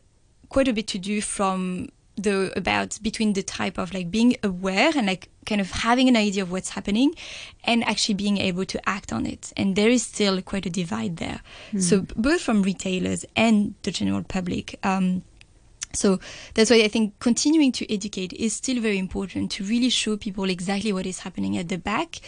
quite 0.49 0.67
a 0.67 0.73
bit 0.73 0.87
to 0.87 0.97
do 0.97 1.21
from 1.21 1.89
the 2.17 2.51
about 2.55 2.97
between 3.01 3.33
the 3.33 3.43
type 3.43 3.77
of 3.77 3.93
like 3.93 4.09
being 4.09 4.35
aware 4.43 4.91
and 4.95 5.05
like 5.05 5.29
kind 5.45 5.61
of 5.61 5.69
having 5.69 6.09
an 6.09 6.17
idea 6.17 6.41
of 6.41 6.51
what's 6.51 6.69
happening 6.69 7.13
and 7.63 7.83
actually 7.83 8.15
being 8.15 8.39
able 8.39 8.65
to 8.65 8.89
act 8.89 9.13
on 9.13 9.25
it 9.25 9.53
and 9.55 9.75
there 9.75 9.89
is 9.89 10.03
still 10.03 10.41
quite 10.41 10.65
a 10.65 10.69
divide 10.69 11.17
there 11.17 11.41
mm. 11.71 11.81
so 11.81 12.05
both 12.15 12.41
from 12.41 12.63
retailers 12.63 13.23
and 13.35 13.75
the 13.83 13.91
general 13.91 14.23
public 14.23 14.79
um, 14.83 15.21
so 15.97 16.19
that's 16.53 16.69
why 16.69 16.77
I 16.83 16.87
think 16.87 17.19
continuing 17.19 17.71
to 17.73 17.93
educate 17.93 18.33
is 18.33 18.53
still 18.53 18.81
very 18.81 18.97
important 18.97 19.51
to 19.51 19.63
really 19.63 19.89
show 19.89 20.17
people 20.17 20.49
exactly 20.49 20.93
what 20.93 21.05
is 21.05 21.19
happening 21.19 21.57
at 21.57 21.69
the 21.69 21.77
back. 21.77 22.19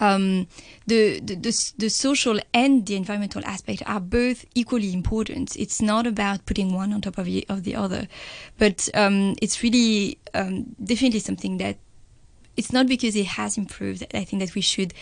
Um, 0.00 0.46
the, 0.86 1.18
the, 1.18 1.34
the, 1.34 1.72
the, 1.76 1.90
social 1.90 2.38
and 2.54 2.86
the 2.86 2.94
environmental 2.94 3.44
aspect 3.44 3.82
are 3.84 3.98
both 3.98 4.44
equally 4.54 4.92
important. 4.92 5.56
It's 5.56 5.82
not 5.82 6.06
about 6.06 6.46
putting 6.46 6.72
one 6.72 6.92
on 6.92 7.00
top 7.00 7.18
of 7.18 7.24
the, 7.24 7.44
of 7.48 7.64
the 7.64 7.74
other, 7.74 8.06
but 8.58 8.88
um, 8.94 9.34
it's 9.42 9.60
really 9.64 10.18
um, 10.34 10.76
definitely 10.82 11.18
something 11.18 11.58
that 11.58 11.78
it's 12.56 12.72
not 12.72 12.86
because 12.86 13.16
it 13.16 13.26
has 13.26 13.58
improved. 13.58 14.04
I 14.14 14.22
think 14.22 14.40
that 14.40 14.54
we 14.54 14.60
should 14.60 14.94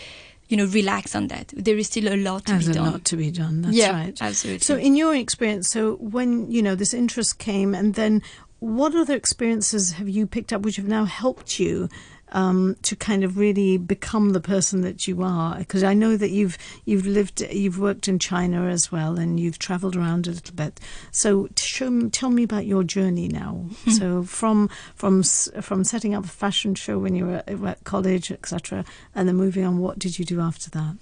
you 0.48 0.56
know, 0.56 0.66
relax 0.66 1.14
on 1.14 1.28
that. 1.28 1.52
There 1.56 1.76
is 1.76 1.86
still 1.88 2.12
a 2.12 2.16
lot 2.16 2.46
to 2.46 2.52
There's 2.52 2.68
be 2.68 2.74
done. 2.74 2.86
a 2.86 2.90
lot 2.92 3.04
to 3.06 3.16
be 3.16 3.30
done. 3.30 3.62
That's 3.62 3.76
yeah, 3.76 3.92
right. 3.92 4.16
Absolutely. 4.20 4.60
So, 4.60 4.76
in 4.76 4.96
your 4.96 5.14
experience, 5.14 5.68
so 5.68 5.96
when 5.96 6.50
you 6.50 6.62
know 6.62 6.74
this 6.74 6.94
interest 6.94 7.38
came, 7.38 7.74
and 7.74 7.94
then 7.94 8.22
what 8.60 8.94
other 8.94 9.14
experiences 9.14 9.92
have 9.92 10.08
you 10.08 10.26
picked 10.26 10.52
up 10.52 10.62
which 10.62 10.76
have 10.76 10.88
now 10.88 11.04
helped 11.04 11.58
you 11.58 11.88
um, 12.32 12.76
to 12.82 12.96
kind 12.96 13.24
of 13.24 13.38
really 13.38 13.78
become 13.78 14.30
the 14.30 14.40
person 14.40 14.80
that 14.82 15.06
you 15.06 15.22
are. 15.22 15.58
Because 15.58 15.84
I 15.84 15.94
know 15.94 16.16
that 16.16 16.30
you've 16.30 16.58
you've 16.84 17.06
lived, 17.06 17.40
you've 17.40 17.78
worked 17.78 18.08
in 18.08 18.18
China 18.18 18.66
as 18.66 18.90
well, 18.90 19.18
and 19.18 19.38
you've 19.38 19.58
travelled 19.58 19.96
around 19.96 20.26
a 20.26 20.30
little 20.30 20.54
bit. 20.54 20.80
So 21.10 21.48
show, 21.56 22.08
tell 22.08 22.30
me 22.30 22.42
about 22.42 22.66
your 22.66 22.82
journey 22.82 23.28
now. 23.28 23.66
Hmm. 23.84 23.90
So 23.90 24.22
from 24.22 24.68
from 24.94 25.22
from 25.22 25.84
setting 25.84 26.14
up 26.14 26.24
a 26.24 26.28
fashion 26.28 26.74
show 26.74 26.98
when 26.98 27.14
you 27.14 27.26
were 27.26 27.68
at 27.68 27.84
college, 27.84 28.30
etc., 28.30 28.84
and 29.14 29.28
then 29.28 29.36
moving 29.36 29.64
on, 29.64 29.78
what 29.78 29.98
did 29.98 30.18
you 30.18 30.24
do 30.24 30.40
after 30.40 30.70
that? 30.70 30.96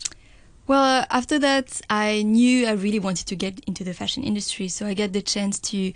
Well, 0.67 1.05
after 1.11 1.39
that, 1.41 1.83
I 1.91 2.23
knew 2.23 2.67
I 2.67 2.73
really 2.73 2.99
wanted 2.99 3.27
to 3.27 3.37
get 3.37 3.61
into 3.67 3.85
the 3.85 3.93
fashion 3.93 4.25
industry, 4.25 4.69
so 4.69 4.87
I 4.87 4.95
got 4.95 5.13
the 5.13 5.21
chance 5.21 5.59
to 5.61 5.93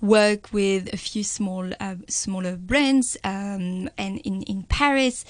work 0.00 0.52
with 0.52 0.92
a 0.92 0.96
few 0.96 1.24
small, 1.24 1.70
uh, 1.80 1.96
smaller 2.08 2.56
brands, 2.56 3.16
um, 3.24 3.88
and 3.98 4.18
in 4.18 4.42
in 4.42 4.62
Paris, 4.64 5.24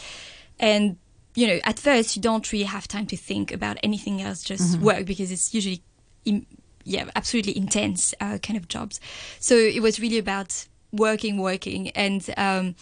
and 0.59 0.97
you 1.35 1.47
know, 1.47 1.61
at 1.65 1.79
first 1.79 2.17
you 2.17 2.23
don't 2.23 2.53
really 2.53 2.65
have 2.65 2.89
time 2.89 3.07
to 3.07 3.17
think 3.17 3.53
about 3.53 3.79
anything 3.83 4.21
else, 4.21 4.43
just 4.43 4.75
mm-hmm. 4.75 4.85
work 4.85 5.07
because 5.07 5.31
it's 5.31 5.55
usually, 5.55 5.83
Im- 6.25 6.47
yeah, 6.85 7.09
absolutely 7.15 7.57
intense 7.57 8.13
uh, 8.21 8.39
kind 8.39 8.57
of 8.57 8.67
jobs. 8.67 9.01
So 9.39 9.55
it 9.55 9.81
was 9.81 10.01
really 10.01 10.19
about 10.19 10.67
working, 10.93 11.39
working, 11.39 11.91
and. 11.91 12.29
Um, 12.37 12.75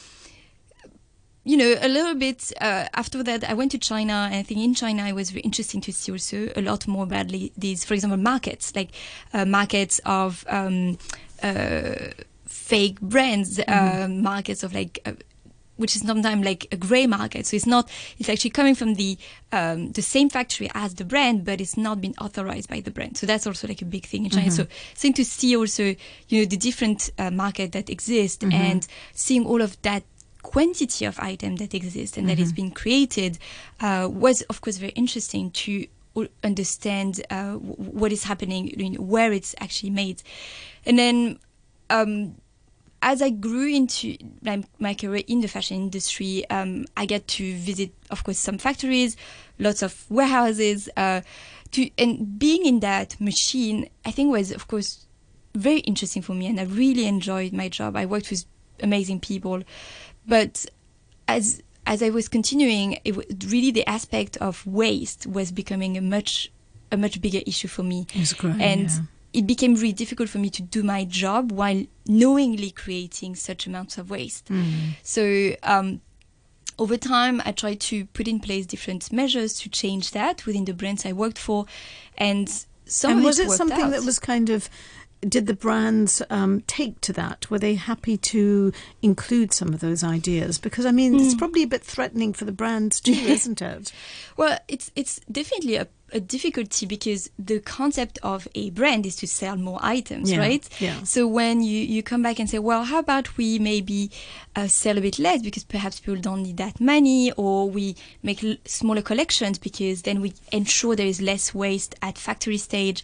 you 1.46 1.56
know, 1.56 1.76
a 1.80 1.86
little 1.86 2.16
bit 2.16 2.52
uh, 2.60 2.86
after 2.94 3.22
that, 3.22 3.48
I 3.48 3.54
went 3.54 3.70
to 3.70 3.78
China, 3.78 4.12
and 4.12 4.34
I 4.34 4.42
think 4.42 4.58
in 4.58 4.74
China 4.74 5.06
it 5.06 5.14
was 5.14 5.30
very 5.30 5.42
interesting 5.42 5.80
to 5.82 5.92
see 5.92 6.10
also 6.10 6.50
a 6.56 6.60
lot 6.60 6.88
more 6.88 7.04
about 7.04 7.28
these, 7.28 7.84
for 7.84 7.94
example, 7.94 8.16
markets, 8.18 8.74
like 8.74 8.90
uh, 9.32 9.44
markets 9.44 10.00
of 10.04 10.44
um, 10.48 10.98
uh, 11.44 11.94
fake 12.46 13.00
brands, 13.00 13.58
mm-hmm. 13.58 14.22
markets 14.22 14.64
of 14.64 14.74
like 14.74 14.98
uh, 15.06 15.12
which 15.76 15.94
is 15.94 16.02
sometimes 16.02 16.44
like 16.44 16.66
a 16.72 16.76
gray 16.76 17.06
market. 17.06 17.46
So 17.46 17.54
it's 17.54 17.66
not, 17.66 17.88
it's 18.18 18.28
actually 18.28 18.50
coming 18.50 18.74
from 18.74 18.94
the, 18.94 19.16
um, 19.52 19.92
the 19.92 20.02
same 20.02 20.28
factory 20.30 20.70
as 20.74 20.94
the 20.94 21.04
brand, 21.04 21.44
but 21.44 21.60
it's 21.60 21.76
not 21.76 22.00
been 22.00 22.14
authorized 22.20 22.70
by 22.70 22.80
the 22.80 22.90
brand. 22.90 23.18
So 23.18 23.26
that's 23.26 23.46
also 23.46 23.68
like 23.68 23.82
a 23.82 23.84
big 23.84 24.06
thing 24.06 24.24
in 24.24 24.30
China. 24.30 24.46
Mm-hmm. 24.46 24.62
So 24.62 24.66
seeing 24.94 25.14
to 25.14 25.24
see 25.24 25.54
also, 25.54 25.94
you 26.28 26.40
know, 26.40 26.44
the 26.46 26.56
different 26.56 27.10
uh, 27.18 27.30
market 27.30 27.72
that 27.72 27.90
exist 27.90 28.40
mm-hmm. 28.40 28.52
and 28.52 28.88
seeing 29.12 29.46
all 29.46 29.60
of 29.60 29.80
that 29.82 30.02
quantity 30.46 31.04
of 31.04 31.18
items 31.18 31.58
that 31.58 31.74
exist 31.74 32.16
and 32.16 32.26
mm-hmm. 32.26 32.36
that 32.36 32.42
is 32.42 32.52
being 32.52 32.70
created 32.70 33.38
uh, 33.80 34.08
was 34.10 34.42
of 34.42 34.60
course 34.60 34.76
very 34.78 34.92
interesting 34.92 35.50
to 35.50 35.86
understand 36.42 37.20
uh, 37.30 37.54
what 37.54 38.12
is 38.12 38.24
happening, 38.24 38.94
where 38.94 39.32
it's 39.32 39.54
actually 39.60 39.90
made, 39.90 40.22
and 40.86 40.98
then 40.98 41.38
um, 41.90 42.36
as 43.02 43.20
I 43.20 43.30
grew 43.30 43.68
into 43.68 44.16
my, 44.42 44.64
my, 44.78 44.94
career 44.94 45.22
in 45.28 45.40
the 45.40 45.48
fashion 45.48 45.76
industry, 45.76 46.48
um, 46.48 46.86
I 46.96 47.04
get 47.06 47.28
to 47.28 47.54
visit, 47.56 47.92
of 48.10 48.24
course, 48.24 48.38
some 48.38 48.58
factories, 48.58 49.16
lots 49.58 49.82
of 49.82 50.06
warehouses, 50.10 50.88
uh, 50.96 51.20
to 51.72 51.90
and 51.98 52.38
being 52.38 52.64
in 52.64 52.80
that 52.80 53.20
machine, 53.20 53.88
I 54.04 54.10
think 54.10 54.32
was, 54.32 54.50
of 54.52 54.68
course, 54.68 55.06
very 55.54 55.80
interesting 55.80 56.22
for 56.22 56.32
me, 56.32 56.46
and 56.46 56.58
I 56.58 56.64
really 56.64 57.06
enjoyed 57.06 57.52
my 57.52 57.68
job. 57.68 57.96
I 57.96 58.06
worked 58.06 58.30
with 58.30 58.44
amazing 58.82 59.20
people, 59.20 59.62
but 60.26 60.66
as 61.28 61.62
as 61.87 62.02
I 62.02 62.11
was 62.11 62.28
continuing, 62.28 62.99
it 63.04 63.16
was 63.16 63.26
really 63.47 63.71
the 63.71 63.87
aspect 63.88 64.37
of 64.38 64.66
waste 64.66 65.26
was 65.26 65.52
becoming 65.52 65.97
a 65.97 66.00
much 66.00 66.50
a 66.90 66.97
much 66.97 67.21
bigger 67.21 67.40
issue 67.47 67.68
for 67.68 67.83
me. 67.83 68.06
And 68.61 68.90
yeah. 68.90 68.99
it 69.33 69.47
became 69.47 69.75
really 69.75 69.92
difficult 69.92 70.28
for 70.28 70.38
me 70.38 70.50
to 70.50 70.62
do 70.62 70.83
my 70.83 71.04
job 71.04 71.52
while 71.52 71.85
knowingly 72.06 72.71
creating 72.71 73.37
such 73.37 73.66
amounts 73.66 73.99
of 73.99 74.11
waste. 74.11 74.47
Mm. 74.49 74.97
So 75.02 75.56
um, 75.62 76.00
over 76.78 76.97
time, 76.97 77.40
I 77.45 77.52
tried 77.52 77.80
to 77.80 78.06
put 78.06 78.28
in 78.28 78.40
place 78.40 78.66
different 78.66 79.12
measures 79.12 79.59
to 79.61 79.68
change 79.68 80.11
that 80.11 80.47
within 80.47 80.64
the 80.64 80.75
brands 80.75 81.06
I 81.06 81.12
worked 81.12 81.38
for, 81.38 81.66
and 82.18 82.49
some 82.85 83.12
and 83.12 83.25
was 83.25 83.38
it, 83.38 83.47
it 83.47 83.50
something 83.50 83.80
out. 83.80 83.90
that 83.90 84.04
was 84.04 84.18
kind 84.18 84.50
of 84.50 84.68
did 85.20 85.46
the 85.46 85.54
brands 85.54 86.23
um, 86.30 86.62
take 86.66 87.00
to 87.02 87.12
that? 87.14 87.50
Were 87.50 87.58
they 87.58 87.75
happy 87.75 88.16
to 88.18 88.73
include 89.02 89.52
some 89.52 89.73
of 89.73 89.80
those 89.80 90.04
ideas? 90.04 90.58
Because 90.58 90.87
I 90.87 90.90
mean, 90.90 91.14
mm. 91.14 91.20
it's 91.20 91.32
hmm. 91.32 91.38
probably 91.38 91.62
a 91.62 91.66
bit 91.66 91.82
threatening 91.82 92.32
for 92.32 92.44
the 92.44 92.52
brands 92.52 93.00
too, 93.00 93.12
isn't 93.12 93.62
it? 93.62 93.92
Well, 94.37 94.58
it's 94.68 94.90
it's 94.94 95.20
definitely 95.30 95.76
a, 95.76 95.88
a, 96.12 96.20
difficulty 96.20 96.87
because 96.87 97.30
the 97.38 97.61
concept 97.61 98.18
of 98.23 98.46
a 98.54 98.70
brand 98.70 99.06
is 99.06 99.16
to 99.16 99.26
sell 99.26 99.56
more 99.56 99.78
items, 99.80 100.30
yeah. 100.30 100.38
right? 100.38 100.68
Yeah. 100.80 101.02
So 101.04 101.26
when 101.26 101.62
you 101.62 101.80
you 101.80 102.02
come 102.02 102.23
back 102.23 102.38
and 102.38 102.49
say, 102.49 102.58
well, 102.58 102.85
how 102.85 102.99
about 102.99 103.37
we 103.37 103.58
maybe 103.58 104.11
uh, 104.54 104.68
sell 104.68 104.99
a 104.99 105.00
bit 105.00 105.18
less 105.18 105.42
because 105.42 105.64
perhaps 105.64 106.00
people 106.00 106.20
don't 106.20 106.42
need 106.42 106.58
that 106.58 106.80
money, 106.80 107.32
or 107.32 107.68
we 107.68 107.96
make 108.23 108.44
l- 108.44 108.56
smaller 108.66 109.02
collections 109.02 109.58
because 109.58 110.02
then 110.02 110.20
we 110.20 110.35
ensure 110.52 110.94
there 110.94 111.06
is 111.06 111.23
less 111.23 111.54
waste 111.54 111.94
at 112.02 112.18
factory 112.18 112.58
stage 112.58 113.02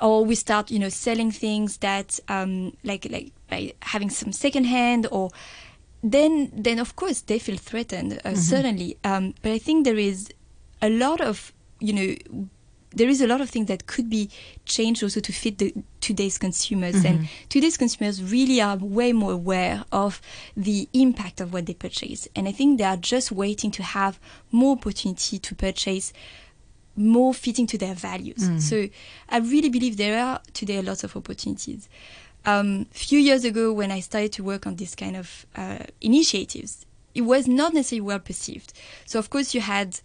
or 0.00 0.24
we 0.24 0.34
start 0.34 0.70
you 0.70 0.78
know 0.78 0.88
selling 0.88 1.30
things 1.30 1.78
that 1.78 2.18
um, 2.28 2.76
like 2.84 3.06
like 3.10 3.32
by 3.48 3.72
having 3.82 4.10
some 4.10 4.32
second 4.32 4.64
hand 4.64 5.06
or 5.10 5.30
then 6.02 6.50
then 6.54 6.78
of 6.78 6.96
course 6.96 7.20
they 7.22 7.38
feel 7.38 7.56
threatened 7.56 8.14
uh, 8.14 8.30
mm-hmm. 8.30 8.34
certainly 8.36 8.96
um, 9.04 9.34
but 9.42 9.52
i 9.52 9.58
think 9.58 9.84
there 9.84 9.98
is 9.98 10.30
a 10.82 10.88
lot 10.88 11.20
of 11.20 11.52
you 11.78 11.92
know 11.92 12.14
there 12.92 13.08
is 13.08 13.20
a 13.20 13.26
lot 13.26 13.40
of 13.40 13.48
things 13.48 13.68
that 13.68 13.86
could 13.86 14.10
be 14.10 14.28
changed 14.64 15.02
also 15.02 15.20
to 15.20 15.32
fit 15.32 15.58
the 15.58 15.72
today's 16.00 16.38
consumers 16.38 16.96
mm-hmm. 16.96 17.18
and 17.18 17.28
today's 17.48 17.76
consumers 17.76 18.22
really 18.22 18.60
are 18.60 18.76
way 18.78 19.12
more 19.12 19.32
aware 19.32 19.84
of 19.92 20.20
the 20.56 20.88
impact 20.92 21.40
of 21.40 21.52
what 21.52 21.66
they 21.66 21.74
purchase 21.74 22.26
and 22.34 22.48
i 22.48 22.52
think 22.52 22.78
they 22.78 22.84
are 22.84 22.96
just 22.96 23.30
waiting 23.30 23.70
to 23.70 23.82
have 23.82 24.18
more 24.50 24.76
opportunity 24.76 25.38
to 25.38 25.54
purchase 25.54 26.12
more 26.96 27.32
fitting 27.32 27.66
to 27.68 27.78
their 27.78 27.94
values. 27.94 28.48
Mm. 28.48 28.60
So 28.60 28.88
I 29.28 29.38
really 29.38 29.68
believe 29.68 29.96
there 29.96 30.22
are 30.22 30.40
today 30.52 30.76
a 30.76 30.82
lot 30.82 31.04
of 31.04 31.16
opportunities. 31.16 31.88
A 32.46 32.52
um, 32.52 32.86
few 32.90 33.18
years 33.18 33.44
ago, 33.44 33.72
when 33.72 33.90
I 33.90 34.00
started 34.00 34.32
to 34.34 34.44
work 34.44 34.66
on 34.66 34.76
this 34.76 34.94
kind 34.94 35.16
of 35.16 35.46
uh, 35.56 35.84
initiatives, 36.00 36.86
it 37.14 37.22
was 37.22 37.46
not 37.46 37.74
necessarily 37.74 38.00
well 38.02 38.18
perceived. 38.18 38.72
So 39.06 39.18
of 39.18 39.30
course, 39.30 39.54
you 39.54 39.60
had 39.60 40.00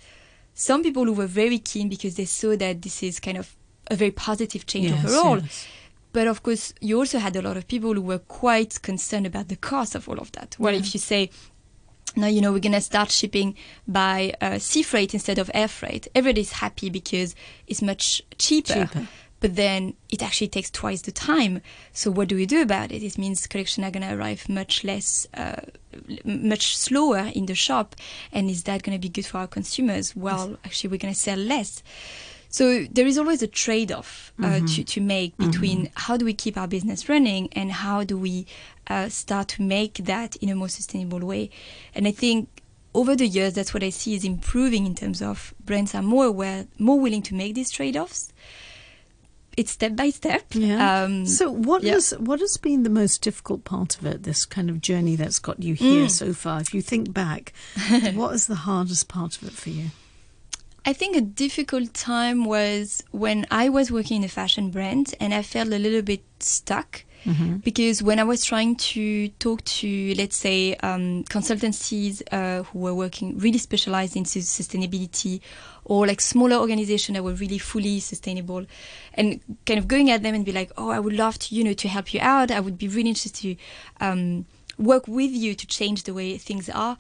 some 0.54 0.84
people 0.84 1.06
who 1.06 1.14
were 1.14 1.28
very 1.28 1.60
keen 1.60 1.90
because 1.90 2.16
they 2.16 2.26
saw 2.26 2.56
that 2.56 2.82
this 2.82 3.04
is 3.04 3.20
kind 3.20 3.38
of 3.38 3.56
a 3.88 3.96
very 3.96 4.12
positive 4.12 4.66
change 4.66 4.92
yes, 4.92 5.06
overall. 5.06 5.40
Yes. 5.40 5.68
But 6.12 6.28
of 6.28 6.44
course, 6.44 6.74
you 6.80 6.98
also 6.98 7.20
had 7.20 7.36
a 7.36 7.42
lot 7.42 7.58
of 7.58 7.68
people 7.68 7.94
who 7.94 8.02
were 8.02 8.20
quite 8.20 8.82
concerned 8.82 9.28
about 9.28 9.50
the 9.50 9.58
cost 9.58 9.96
of 9.96 10.08
all 10.08 10.18
of 10.18 10.32
that. 10.32 10.56
Well, 10.58 10.74
yeah. 10.74 10.80
if 10.80 10.94
you 10.94 11.00
say 11.00 11.30
now 12.16 12.28
you 12.28 12.42
know 12.42 12.52
we're 12.52 12.60
gonna 12.60 12.82
start 12.82 13.12
shipping 13.12 13.56
by 13.88 14.34
uh, 14.42 14.60
sea 14.60 14.84
freight 14.84 15.14
instead 15.14 15.40
of 15.40 15.52
air 15.54 15.68
freight. 15.68 16.08
Everybody's 16.16 16.52
happy 16.52 16.90
because 16.90 17.36
it's 17.68 17.82
much 17.82 18.22
cheaper, 18.38 18.74
cheaper. 18.86 19.08
But 19.42 19.56
then 19.56 19.94
it 20.10 20.24
actually 20.24 20.48
takes 20.48 20.72
twice 20.72 21.02
the 21.02 21.12
time. 21.12 21.62
So 21.92 22.10
what 22.10 22.30
do 22.30 22.36
we 22.36 22.46
do 22.46 22.62
about 22.62 22.92
it? 22.92 23.04
It 23.04 23.18
means 23.18 23.46
collections 23.48 23.86
are 23.86 23.92
gonna 23.92 24.16
arrive 24.18 24.50
much 24.50 24.84
less, 24.84 25.28
uh, 25.34 25.58
much 26.24 26.76
slower 26.78 27.32
in 27.36 27.46
the 27.46 27.56
shop, 27.56 27.96
and 28.32 28.50
is 28.50 28.64
that 28.64 28.84
gonna 28.84 29.00
be 29.00 29.10
good 29.10 29.26
for 29.26 29.40
our 29.40 29.48
consumers? 29.48 30.16
Well, 30.16 30.58
actually, 30.66 30.92
we're 30.92 31.00
gonna 31.00 31.14
sell 31.14 31.38
less. 31.38 31.84
So 32.56 32.86
there 32.86 33.06
is 33.06 33.18
always 33.18 33.44
a 33.44 33.48
trade-off 33.48 34.32
uh, 34.40 34.46
mm-hmm. 34.46 34.66
to, 34.68 34.84
to 34.86 35.02
make 35.02 35.36
between 35.36 35.88
mm-hmm. 35.88 35.94
how 35.96 36.16
do 36.16 36.24
we 36.24 36.34
keep 36.34 36.58
our 36.58 36.70
business 36.70 37.10
running 37.10 37.50
and 37.52 37.70
how 37.70 38.06
do 38.06 38.18
we 38.18 38.48
uh, 38.88 39.10
start 39.10 39.48
to 39.50 39.62
make 39.62 39.96
that 39.96 40.36
in 40.38 40.50
a 40.50 40.56
more 40.56 40.70
sustainable 40.70 41.20
way. 41.20 41.50
And 41.94 42.08
I 42.08 42.12
think 42.12 42.64
over 42.94 43.16
the 43.16 43.28
years, 43.28 43.54
that's 43.54 43.74
what 43.74 43.84
I 43.84 43.90
see 43.90 44.16
is 44.16 44.24
improving 44.24 44.86
in 44.86 44.96
terms 44.96 45.22
of 45.22 45.54
brands 45.64 45.94
are 45.94 46.02
more 46.02 46.26
aware, 46.26 46.66
more 46.80 47.00
willing 47.00 47.22
to 47.24 47.36
make 47.36 47.54
these 47.54 47.70
trade-offs. 47.70 48.32
It's 49.58 49.72
step 49.72 49.96
by 49.96 50.10
step. 50.10 50.44
Yeah. 50.52 51.04
Um, 51.04 51.26
so 51.26 51.50
what 51.50 51.84
yeah. 51.84 51.94
has 51.94 52.12
what 52.18 52.42
has 52.42 52.58
been 52.58 52.84
the 52.84 52.90
most 52.90 53.22
difficult 53.22 53.64
part 53.64 53.98
of 53.98 54.06
it? 54.06 54.24
This 54.24 54.44
kind 54.44 54.70
of 54.70 54.82
journey 54.82 55.16
that's 55.16 55.40
got 55.40 55.64
you 55.64 55.76
here 55.76 56.08
mm. 56.08 56.12
so 56.12 56.34
far. 56.34 56.60
If 56.60 56.74
you 56.74 56.82
think 56.82 57.14
back, 57.14 57.54
what 58.14 58.34
is 58.34 58.48
the 58.48 58.56
hardest 58.56 59.08
part 59.08 59.42
of 59.42 59.48
it 59.48 59.54
for 59.54 59.70
you? 59.70 59.92
I 60.88 60.94
think 60.94 61.16
a 61.16 61.22
difficult 61.22 61.94
time 61.94 62.46
was 62.46 63.04
when 63.12 63.48
I 63.50 63.70
was 63.70 63.92
working 63.92 64.18
in 64.18 64.24
a 64.24 64.28
fashion 64.28 64.70
brand 64.70 65.16
and 65.20 65.34
I 65.34 65.42
felt 65.42 65.70
a 65.70 65.80
little 65.80 66.04
bit 66.04 66.24
stuck. 66.40 67.06
Mm-hmm. 67.26 67.58
Because 67.58 68.04
when 68.04 68.20
I 68.20 68.24
was 68.24 68.46
trying 68.46 68.76
to 68.76 69.30
talk 69.40 69.64
to, 69.66 70.14
let's 70.16 70.38
say, 70.38 70.76
um, 70.76 71.24
consultancies 71.24 72.22
uh, 72.32 72.64
who 72.64 72.80
were 72.80 72.94
working 72.94 73.38
really 73.40 73.58
specialized 73.58 74.16
into 74.16 74.40
sustainability, 74.40 75.42
or 75.86 76.06
like 76.06 76.22
smaller 76.22 76.58
organizations 76.58 77.16
that 77.16 77.24
were 77.24 77.34
really 77.34 77.58
fully 77.58 78.00
sustainable, 78.00 78.66
and 79.16 79.42
kind 79.66 79.80
of 79.80 79.88
going 79.88 80.12
at 80.12 80.22
them 80.22 80.36
and 80.36 80.46
be 80.46 80.52
like, 80.52 80.72
"Oh, 80.78 80.90
I 80.90 81.00
would 81.00 81.14
love 81.14 81.40
to, 81.40 81.56
you 81.56 81.64
know, 81.64 81.74
to 81.74 81.88
help 81.88 82.14
you 82.14 82.20
out. 82.22 82.52
I 82.52 82.60
would 82.60 82.78
be 82.78 82.88
really 82.88 83.10
interested 83.10 83.36
to 83.42 83.56
um, 84.06 84.46
work 84.78 85.08
with 85.08 85.32
you 85.32 85.56
to 85.56 85.68
change 85.68 86.04
the 86.04 86.14
way 86.14 86.38
things 86.38 86.70
are." 86.70 86.98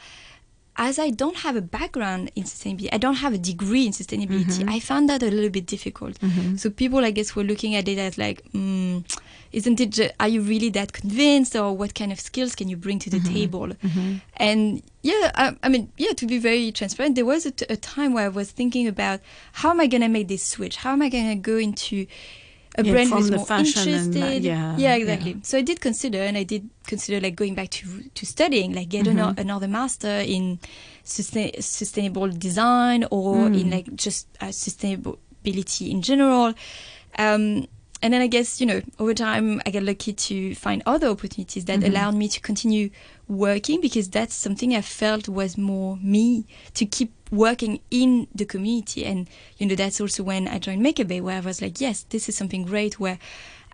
As 0.77 0.99
I 0.99 1.09
don't 1.09 1.37
have 1.37 1.55
a 1.55 1.61
background 1.61 2.31
in 2.35 2.43
sustainability, 2.43 2.89
I 2.91 2.97
don't 2.97 3.15
have 3.15 3.33
a 3.33 3.37
degree 3.37 3.85
in 3.85 3.93
sustainability. 3.93 4.59
Mm-hmm. 4.59 4.69
I 4.69 4.79
found 4.79 5.09
that 5.09 5.23
a 5.23 5.31
little 5.31 5.49
bit 5.49 5.65
difficult. 5.65 6.19
Mm-hmm. 6.19 6.57
So 6.57 6.69
people, 6.69 7.05
I 7.05 7.11
guess, 7.11 7.35
were 7.35 7.43
looking 7.43 7.75
at 7.75 7.87
it 7.87 7.97
as 7.97 8.17
like, 8.17 8.43
mm, 8.51 9.05
isn't 9.53 9.79
it? 9.79 9.91
Ju- 9.91 10.09
are 10.19 10.27
you 10.27 10.41
really 10.41 10.69
that 10.71 10.91
convinced, 10.91 11.55
or 11.55 11.75
what 11.75 11.95
kind 11.95 12.11
of 12.11 12.19
skills 12.19 12.55
can 12.55 12.67
you 12.67 12.75
bring 12.75 12.99
to 12.99 13.09
the 13.09 13.19
mm-hmm. 13.19 13.33
table? 13.33 13.67
Mm-hmm. 13.67 14.15
And 14.35 14.83
yeah, 15.01 15.31
I, 15.35 15.55
I, 15.63 15.69
mean, 15.69 15.91
yeah, 15.97 16.11
to 16.11 16.25
be 16.25 16.39
very 16.39 16.73
transparent, 16.73 17.15
there 17.15 17.25
was 17.25 17.45
a, 17.45 17.51
t- 17.51 17.65
a 17.69 17.77
time 17.77 18.13
where 18.13 18.25
I 18.25 18.29
was 18.29 18.51
thinking 18.51 18.87
about 18.87 19.21
how 19.53 19.69
am 19.69 19.79
I 19.79 19.87
going 19.87 20.01
to 20.01 20.09
make 20.09 20.27
this 20.27 20.43
switch? 20.43 20.77
How 20.77 20.91
am 20.91 21.01
I 21.01 21.07
going 21.07 21.29
to 21.29 21.35
go 21.35 21.57
into 21.57 22.05
a 22.77 22.83
yeah, 22.83 22.91
brand 22.91 23.09
who's 23.09 23.31
more 23.31 23.39
interested. 23.57 24.13
That, 24.13 24.41
yeah, 24.41 24.75
yeah, 24.77 24.95
exactly. 24.95 25.31
Yeah. 25.31 25.37
So 25.43 25.57
I 25.57 25.61
did 25.61 25.81
consider, 25.81 26.19
and 26.19 26.37
I 26.37 26.43
did 26.43 26.69
consider 26.85 27.19
like 27.21 27.35
going 27.35 27.55
back 27.55 27.69
to 27.71 28.03
to 28.13 28.25
studying, 28.25 28.73
like 28.73 28.89
get 28.89 29.05
mm-hmm. 29.05 29.17
another, 29.17 29.41
another 29.41 29.67
master 29.67 30.23
in 30.25 30.59
sustain, 31.03 31.51
sustainable 31.61 32.29
design 32.29 33.05
or 33.11 33.35
mm. 33.35 33.61
in 33.61 33.71
like 33.71 33.95
just 33.95 34.27
uh, 34.41 34.47
sustainability 34.47 35.89
in 35.91 36.01
general. 36.01 36.53
Um, 37.17 37.67
and 38.05 38.13
then 38.13 38.21
I 38.21 38.27
guess, 38.27 38.61
you 38.61 38.67
know, 38.67 38.83
over 38.99 39.15
time, 39.15 39.63
I 39.65 39.71
got 39.71 39.81
lucky 39.81 40.13
to 40.13 40.53
find 40.53 40.83
other 40.85 41.07
opportunities 41.07 41.65
that 41.65 41.79
mm-hmm. 41.79 41.89
allowed 41.89 42.13
me 42.13 42.27
to 42.27 42.39
continue 42.39 42.91
working 43.27 43.81
because 43.81 44.11
that's 44.11 44.35
something 44.35 44.75
I 44.75 44.81
felt 44.81 45.27
was 45.27 45.57
more 45.57 45.97
me 46.03 46.45
to 46.75 46.85
keep 46.85 47.11
working 47.31 47.79
in 47.89 48.27
the 48.35 48.45
community. 48.45 49.05
And, 49.05 49.27
you 49.57 49.65
know, 49.65 49.73
that's 49.73 49.99
also 49.99 50.21
when 50.21 50.47
I 50.47 50.59
joined 50.59 50.83
Maker 50.83 51.03
Bay, 51.03 51.19
where 51.19 51.37
I 51.37 51.39
was 51.39 51.63
like, 51.63 51.81
yes, 51.81 52.03
this 52.03 52.29
is 52.29 52.37
something 52.37 52.63
great 52.63 52.99
where 52.99 53.17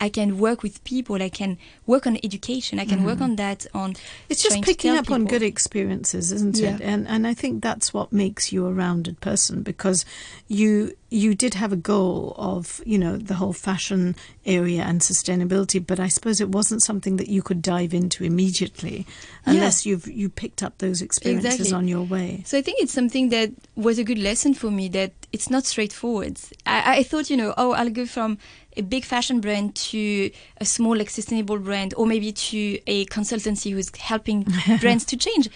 I 0.02 0.10
can 0.10 0.40
work 0.40 0.64
with 0.64 0.84
people. 0.84 1.22
I 1.22 1.30
can 1.30 1.60
work 1.86 2.08
on 2.08 2.18
education. 2.24 2.80
I 2.80 2.86
can 2.86 3.04
work 3.04 3.20
mm. 3.20 3.26
on 3.28 3.36
that. 3.36 3.68
On 3.76 3.94
It's 4.30 4.42
just 4.42 4.62
picking 4.64 4.98
up 4.98 5.12
on 5.12 5.26
good 5.26 5.44
experiences, 5.44 6.32
isn't 6.32 6.58
Yeah. 6.58 6.76
it? 6.76 6.82
And 6.82 7.08
and 7.08 7.28
I 7.28 7.36
think 7.36 7.62
that's 7.62 7.94
what 7.94 8.12
makes 8.12 8.52
you 8.52 8.66
a 8.66 8.74
rounded 8.74 9.22
person 9.22 9.62
because 9.62 10.04
you 10.48 10.94
you 11.12 11.36
did 11.36 11.54
have 11.54 11.72
a 11.72 11.76
goal 11.76 12.34
of 12.38 12.82
you 12.84 12.98
know 12.98 13.16
the 13.16 13.36
whole 13.36 13.54
fashion 13.54 14.16
area 14.44 14.82
and 14.82 15.02
sustainability, 15.02 15.86
but 15.86 16.00
I 16.00 16.08
suppose 16.08 16.42
it 16.42 16.50
wasn't 16.50 16.82
something 16.82 17.18
that 17.18 17.28
you 17.30 17.44
could 17.44 17.62
dive 17.62 17.94
into 17.94 18.24
immediately 18.24 19.06
unless 19.46 19.86
you've 19.86 20.08
you 20.08 20.30
picked 20.30 20.64
up 20.64 20.80
those 20.80 21.02
experiences 21.04 21.54
Exactly. 21.60 21.78
on 21.78 21.88
your 21.88 22.04
way. 22.04 22.42
So 22.46 22.58
I 22.58 22.64
think 22.64 22.82
it's 22.82 22.94
something 22.94 23.30
that 23.30 23.52
was 23.76 24.00
a 24.00 24.04
good 24.04 24.18
lesson 24.18 24.56
for 24.56 24.72
me 24.72 24.90
that 24.90 25.14
it's 25.34 25.50
not 25.50 25.66
straightforward. 25.66 26.40
I, 26.66 26.98
I 26.98 27.04
thought, 27.04 27.30
you 27.30 27.38
know, 27.38 27.54
oh, 27.58 27.72
I'll 27.72 27.90
go 27.90 28.06
from 28.06 28.38
a 28.78 28.82
big 28.82 29.06
fashion 29.06 29.40
brand 29.42 29.76
to 29.76 30.30
a 30.58 30.66
small, 30.66 30.96
like, 30.96 31.10
sustainable 31.10 31.58
brand, 31.60 31.94
or 31.96 32.06
maybe 32.06 32.32
to 32.32 32.80
a 32.88 33.06
consultancy 33.06 33.72
who's 33.72 33.96
helping 33.98 34.46
brands 34.80 35.06
to 35.06 35.18
change. 35.18 35.50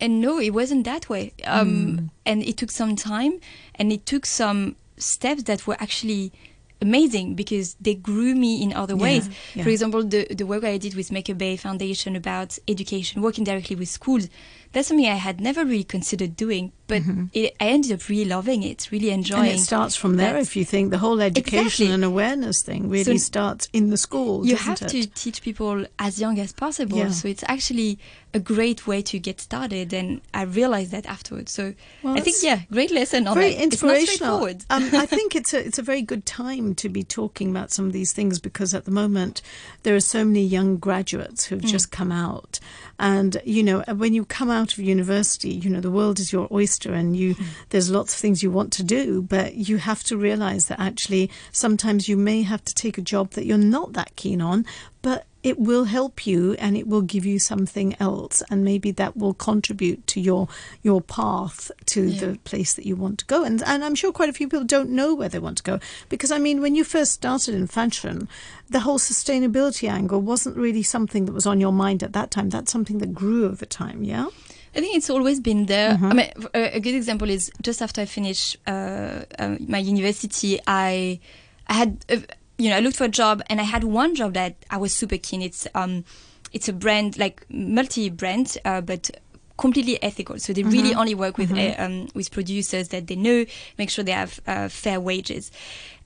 And 0.00 0.20
no, 0.20 0.38
it 0.38 0.50
wasn't 0.50 0.84
that 0.84 1.08
way. 1.08 1.32
Um, 1.44 2.10
And 2.26 2.42
it 2.42 2.56
took 2.56 2.70
some 2.70 2.96
time 2.96 3.40
and 3.76 3.92
it 3.92 4.04
took 4.04 4.26
some 4.26 4.76
steps 4.96 5.44
that 5.44 5.66
were 5.66 5.76
actually 5.80 6.32
amazing 6.80 7.34
because 7.36 7.76
they 7.80 7.94
grew 7.94 8.34
me 8.34 8.62
in 8.62 8.72
other 8.72 8.96
Yeah, 8.96 9.02
ways. 9.02 9.30
yeah. 9.54 9.62
For 9.62 9.70
example, 9.70 10.02
the, 10.04 10.26
the 10.34 10.44
work 10.44 10.64
I 10.64 10.78
did 10.78 10.94
with 10.94 11.12
Maker 11.12 11.34
Bay 11.34 11.56
Foundation 11.56 12.16
about 12.16 12.58
education, 12.66 13.22
working 13.22 13.44
directly 13.44 13.76
with 13.76 13.88
schools, 13.88 14.28
that's 14.72 14.88
something 14.88 15.06
I 15.06 15.14
had 15.16 15.40
never 15.40 15.64
really 15.64 15.84
considered 15.84 16.36
doing, 16.36 16.72
but 16.86 17.02
it, 17.32 17.54
I 17.60 17.66
ended 17.68 17.92
up 17.92 18.08
really 18.08 18.24
loving 18.24 18.62
it, 18.62 18.88
really 18.90 19.10
enjoying. 19.10 19.42
Mm-hmm. 19.42 19.50
And 19.52 19.58
it 19.60 19.62
starts 19.64 19.96
from 19.96 20.16
there, 20.16 20.36
if 20.36 20.56
you 20.56 20.64
think 20.64 20.90
the 20.90 20.98
whole 20.98 21.20
education 21.20 21.56
Exactly. 21.86 21.90
and 21.92 22.04
awareness 22.04 22.62
thing 22.62 22.88
really 22.90 23.04
So 23.04 23.16
starts 23.16 23.68
in 23.72 23.90
the 23.90 23.96
schools. 23.96 24.46
you 24.46 24.56
have 24.56 24.80
it? 24.82 24.88
to 24.88 25.06
teach 25.06 25.42
people 25.42 25.84
as 25.98 26.20
young 26.20 26.38
as 26.38 26.52
possible. 26.52 26.98
Yeah. 26.98 27.10
So 27.10 27.28
it's 27.28 27.44
actually 27.48 27.98
a 28.34 28.40
great 28.40 28.86
way 28.86 29.02
to 29.02 29.18
get 29.18 29.40
started, 29.42 29.92
and 29.92 30.20
I 30.32 30.42
realized 30.42 30.90
that 30.92 31.04
afterwards. 31.06 31.52
So 31.52 31.74
Well, 32.02 32.16
I 32.16 32.20
think, 32.20 32.36
yeah, 32.42 32.60
great 32.70 32.90
lesson 32.90 33.26
on 33.26 33.34
very 33.34 33.54
that. 33.54 33.62
It's 33.64 33.82
not 33.82 33.90
inspirational. 33.96 34.38
straightforward. 34.38 34.64
um, 34.70 35.00
I 35.02 35.06
think 35.16 35.36
it's 35.36 35.52
a 35.52 35.58
it's 35.66 35.78
a 35.78 35.82
very 35.82 36.00
good 36.02 36.24
time 36.24 36.74
to 36.76 36.88
be 36.88 37.02
talking 37.04 37.50
about 37.50 37.70
some 37.70 37.86
of 37.86 37.92
these 37.92 38.12
things 38.14 38.38
because 38.40 38.72
at 38.74 38.84
the 38.86 38.90
moment 38.90 39.42
there 39.82 39.94
are 39.94 40.00
so 40.00 40.24
many 40.24 40.44
young 40.44 40.78
graduates 40.78 41.44
who've 41.46 41.60
Mm. 41.62 41.68
just 41.76 41.90
come 41.90 42.10
out, 42.10 42.58
and 42.98 43.36
you 43.44 43.62
know 43.62 43.82
when 43.96 44.14
you 44.14 44.24
come 44.24 44.50
out 44.50 44.61
of 44.72 44.78
university, 44.78 45.50
you 45.50 45.68
know 45.70 45.80
the 45.80 45.90
world 45.90 46.18
is 46.20 46.32
your 46.32 46.46
oyster, 46.52 46.92
and 46.92 47.16
you 47.16 47.34
Mm. 47.34 47.44
there's 47.70 47.90
lots 47.90 48.14
of 48.14 48.20
things 48.20 48.42
you 48.42 48.50
want 48.50 48.72
to 48.74 48.82
do, 48.82 49.22
but 49.22 49.54
you 49.68 49.78
have 49.78 50.02
to 50.04 50.16
realize 50.16 50.66
that 50.66 50.78
actually 50.80 51.30
sometimes 51.50 52.08
you 52.08 52.16
may 52.16 52.42
have 52.42 52.62
to 52.64 52.74
take 52.74 52.96
a 52.98 53.02
job 53.02 53.30
that 53.32 53.46
you're 53.46 53.58
not 53.78 53.92
that 53.94 54.14
keen 54.16 54.40
on, 54.40 54.64
but 55.02 55.24
it 55.42 55.58
will 55.58 55.84
help 55.86 56.24
you 56.24 56.52
and 56.60 56.76
it 56.76 56.86
will 56.86 57.02
give 57.02 57.26
you 57.26 57.38
something 57.38 57.96
else 57.98 58.44
and 58.48 58.62
maybe 58.64 58.92
that 58.92 59.16
will 59.16 59.34
contribute 59.34 60.06
to 60.06 60.20
your 60.20 60.46
your 60.84 61.00
path 61.00 61.72
to 61.86 62.00
Yeah. 62.04 62.20
the 62.20 62.38
place 62.44 62.74
that 62.74 62.86
you 62.86 62.94
want 62.94 63.18
to 63.18 63.24
go 63.26 63.42
and 63.42 63.60
and 63.66 63.82
I'm 63.84 63.96
sure 63.96 64.12
quite 64.12 64.28
a 64.28 64.32
few 64.32 64.46
people 64.48 64.62
don't 64.64 64.90
know 64.90 65.10
where 65.16 65.28
they 65.28 65.40
want 65.40 65.56
to 65.58 65.64
go 65.64 65.80
because 66.08 66.30
I 66.30 66.38
mean 66.38 66.60
when 66.62 66.76
you 66.76 66.84
first 66.84 67.10
started 67.20 67.56
in 67.56 67.66
fashion 67.66 68.28
the 68.70 68.80
whole 68.86 69.00
sustainability 69.00 69.88
angle 69.90 70.20
wasn't 70.20 70.56
really 70.56 70.84
something 70.84 71.24
that 71.26 71.32
was 71.32 71.46
on 71.46 71.58
your 71.60 71.72
mind 71.72 72.04
at 72.04 72.12
that 72.12 72.30
time 72.30 72.48
that's 72.50 72.70
something 72.70 72.98
that 72.98 73.12
grew 73.12 73.46
over 73.46 73.66
time 73.66 74.04
yeah 74.04 74.26
I 74.74 74.80
think 74.80 74.96
it's 74.96 75.10
always 75.10 75.38
been 75.40 75.66
there. 75.66 75.90
Mm-hmm. 75.94 76.04
I 76.10 76.14
mean, 76.14 76.30
a, 76.54 76.76
a 76.76 76.80
good 76.80 76.94
example 76.94 77.28
is 77.28 77.50
just 77.62 77.82
after 77.82 78.00
I 78.00 78.06
finished 78.06 78.56
uh, 78.66 79.24
uh, 79.38 79.56
my 79.68 79.78
university, 79.78 80.58
I 80.66 81.20
I 81.68 81.72
had 81.74 82.04
a, 82.08 82.22
you 82.58 82.70
know 82.70 82.76
I 82.76 82.80
looked 82.80 82.96
for 82.96 83.04
a 83.04 83.08
job 83.08 83.42
and 83.48 83.60
I 83.60 83.64
had 83.64 83.84
one 83.84 84.14
job 84.14 84.32
that 84.34 84.56
I 84.70 84.78
was 84.78 84.94
super 84.94 85.18
keen. 85.18 85.42
It's 85.42 85.66
um 85.74 86.04
it's 86.52 86.68
a 86.68 86.72
brand 86.72 87.18
like 87.18 87.44
multi 87.50 88.08
brand, 88.10 88.56
uh, 88.64 88.80
but 88.80 89.10
completely 89.58 90.02
ethical. 90.02 90.38
So 90.38 90.52
they 90.52 90.62
Mm-hmm. 90.62 90.70
really 90.72 90.94
only 90.94 91.14
work 91.14 91.36
with 91.38 91.52
uh, 91.52 91.74
um, 91.78 92.08
with 92.14 92.30
producers 92.30 92.88
that 92.88 93.06
they 93.06 93.16
know, 93.16 93.44
make 93.78 93.90
sure 93.90 94.02
they 94.04 94.12
have 94.12 94.40
uh, 94.46 94.68
fair 94.68 95.00
wages. 95.00 95.50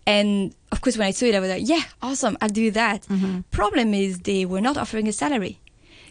And 0.08 0.54
of 0.72 0.80
course, 0.82 0.96
when 0.98 1.06
I 1.06 1.10
saw 1.12 1.26
it, 1.26 1.34
I 1.34 1.40
was 1.40 1.50
like, 1.50 1.66
"Yeah, 1.68 1.82
awesome! 2.02 2.36
I'll 2.40 2.48
do 2.48 2.70
that." 2.72 3.02
Mm-hmm. 3.08 3.40
Problem 3.50 3.94
is, 3.94 4.20
they 4.20 4.44
were 4.44 4.60
not 4.60 4.76
offering 4.76 5.08
a 5.08 5.12
salary, 5.12 5.58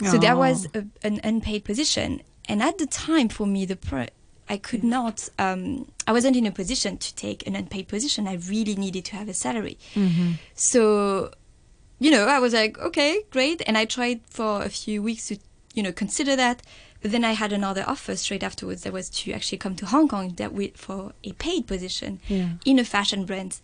so 0.09 0.17
there 0.17 0.33
Oh. 0.35 0.39
was 0.39 0.67
a, 0.73 0.83
an 1.03 1.19
unpaid 1.23 1.63
position. 1.63 2.21
And 2.47 2.61
at 2.61 2.77
the 2.77 2.85
time, 2.85 3.29
for 3.29 3.45
me, 3.47 3.65
the 3.65 3.75
pro- 3.75 4.07
I 4.47 4.57
could 4.57 4.83
not. 4.83 5.27
Um, 5.39 5.91
I 6.07 6.11
wasn't 6.13 6.35
in 6.35 6.45
a 6.45 6.51
position 6.51 6.97
to 6.99 7.15
take 7.15 7.45
an 7.47 7.55
unpaid 7.55 7.87
position. 7.87 8.27
I 8.27 8.35
really 8.35 8.75
needed 8.75 9.05
to 9.05 9.15
have 9.15 9.27
a 9.27 9.33
salary. 9.33 9.77
So, 10.53 11.31
you 11.99 12.11
know, 12.11 12.25
I 12.27 12.39
was 12.39 12.53
like, 12.53 12.77
okay, 12.79 13.23
great. 13.31 13.61
And 13.67 13.77
I 13.77 13.85
tried 13.85 14.21
for 14.29 14.61
a 14.61 14.69
few 14.69 15.01
weeks 15.01 15.27
to, 15.29 15.37
you 15.73 15.81
know, 15.83 15.91
consider 15.91 16.35
that. 16.35 16.61
But 17.01 17.11
then 17.11 17.23
I 17.23 17.33
had 17.33 17.53
another 17.53 17.83
offer 17.87 18.15
straight 18.15 18.43
afterwards 18.43 18.83
that 18.83 18.93
was 18.93 19.09
to 19.11 19.31
actually 19.33 19.59
come 19.59 19.75
to 19.77 19.85
Hong 19.85 20.07
Kong 20.07 20.33
that 20.37 20.53
with 20.53 20.75
for 20.77 21.13
a 21.23 21.33
paid 21.33 21.67
position 21.67 22.19
Yeah. 22.27 22.49
in 22.65 22.79
a 22.79 22.83
fashion 22.85 23.25
brand. 23.25 23.59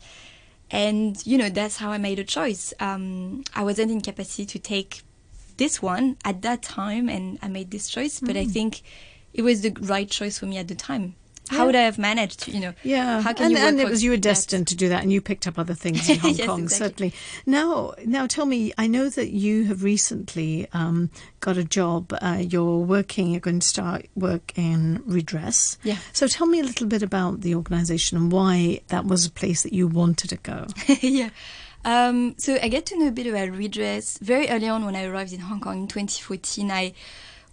And 0.70 1.22
you 1.28 1.38
know 1.38 1.50
that's 1.50 1.78
how 1.78 1.91
I 1.91 1.98
made 1.98 2.17
a 2.20 2.24
choice. 2.24 2.74
Um, 2.80 3.44
I 3.54 3.63
wasn't 3.63 3.91
in 3.91 4.00
capacity 4.02 4.46
to 4.46 4.60
take 4.60 5.02
this 5.62 5.82
one 5.82 6.17
at 6.26 6.41
that 6.41 6.62
time, 6.63 7.06
and 7.15 7.38
I 7.41 7.47
made 7.47 7.69
this 7.71 7.86
choice. 7.89 8.19
But 8.19 8.36
I 8.36 8.45
think 8.45 8.82
it 9.34 9.43
was 9.43 9.62
the 9.62 9.71
right 9.93 10.10
choice 10.10 10.39
for 10.39 10.47
me 10.47 10.58
at 10.58 10.67
the 10.67 10.76
time. 10.76 11.06
Yeah. 11.52 11.58
How 11.58 11.65
would 11.65 11.76
I 11.76 11.82
have 11.89 11.97
managed? 11.97 12.47
You 12.47 12.60
know, 12.63 12.74
Yeah, 12.84 13.21
How 13.21 13.34
can 13.34 13.45
and, 13.47 13.54
you 13.54 13.58
and 13.67 13.80
it 13.82 13.89
was 13.89 14.04
you 14.04 14.12
were 14.12 14.17
destined 14.32 14.67
to 14.67 14.76
do 14.76 14.88
that, 14.89 15.02
and 15.04 15.12
you 15.12 15.19
picked 15.21 15.47
up 15.47 15.58
other 15.60 15.74
things 15.74 16.08
in 16.10 16.19
Hong 16.24 16.36
Yes, 16.36 16.47
Kong, 16.47 16.63
exactly. 16.63 17.10
certainly. 17.10 17.13
Now, 17.45 17.93
now, 18.06 18.26
tell 18.28 18.45
me, 18.45 18.71
I 18.78 18.88
know 18.88 19.10
that 19.10 19.30
you 19.32 19.65
have 19.65 19.84
recently 19.84 20.67
um, 20.74 21.10
got 21.41 21.58
a 21.58 21.63
job. 21.63 22.13
Uh, 22.21 22.41
you're 22.54 22.78
working. 22.80 23.32
You're 23.32 23.41
going 23.50 23.60
to 23.60 23.67
start 23.67 24.06
work 24.15 24.54
in 24.56 25.02
redress. 25.06 25.78
Yeah. 25.84 25.97
So 26.13 26.28
tell 26.28 26.47
me 26.47 26.60
a 26.60 26.63
little 26.63 26.88
bit 26.88 27.04
about 27.04 27.41
the 27.41 27.56
organisation 27.56 28.17
and 28.17 28.32
why 28.32 28.82
that 28.88 29.06
was 29.06 29.26
a 29.26 29.32
place 29.32 29.63
that 29.63 29.74
you 29.74 29.88
wanted 29.88 30.30
to 30.30 30.38
go. 30.38 30.67
yeah. 31.02 31.30
Um, 31.84 32.36
so 32.38 32.58
I 32.62 32.67
get 32.67 32.86
to 32.88 33.00
know 33.00 33.08
a 33.08 33.12
bit 33.12 33.28
about 33.28 33.50
redress 33.50 34.17
very 34.20 34.50
early 34.50 34.67
on 34.67 34.86
when 34.86 34.96
I 34.96 35.06
arrived 35.06 35.34
in 35.34 35.39
Hong 35.41 35.60
Kong 35.60 35.82
in 35.82 35.88
2014. 35.88 36.70
I 36.72 36.94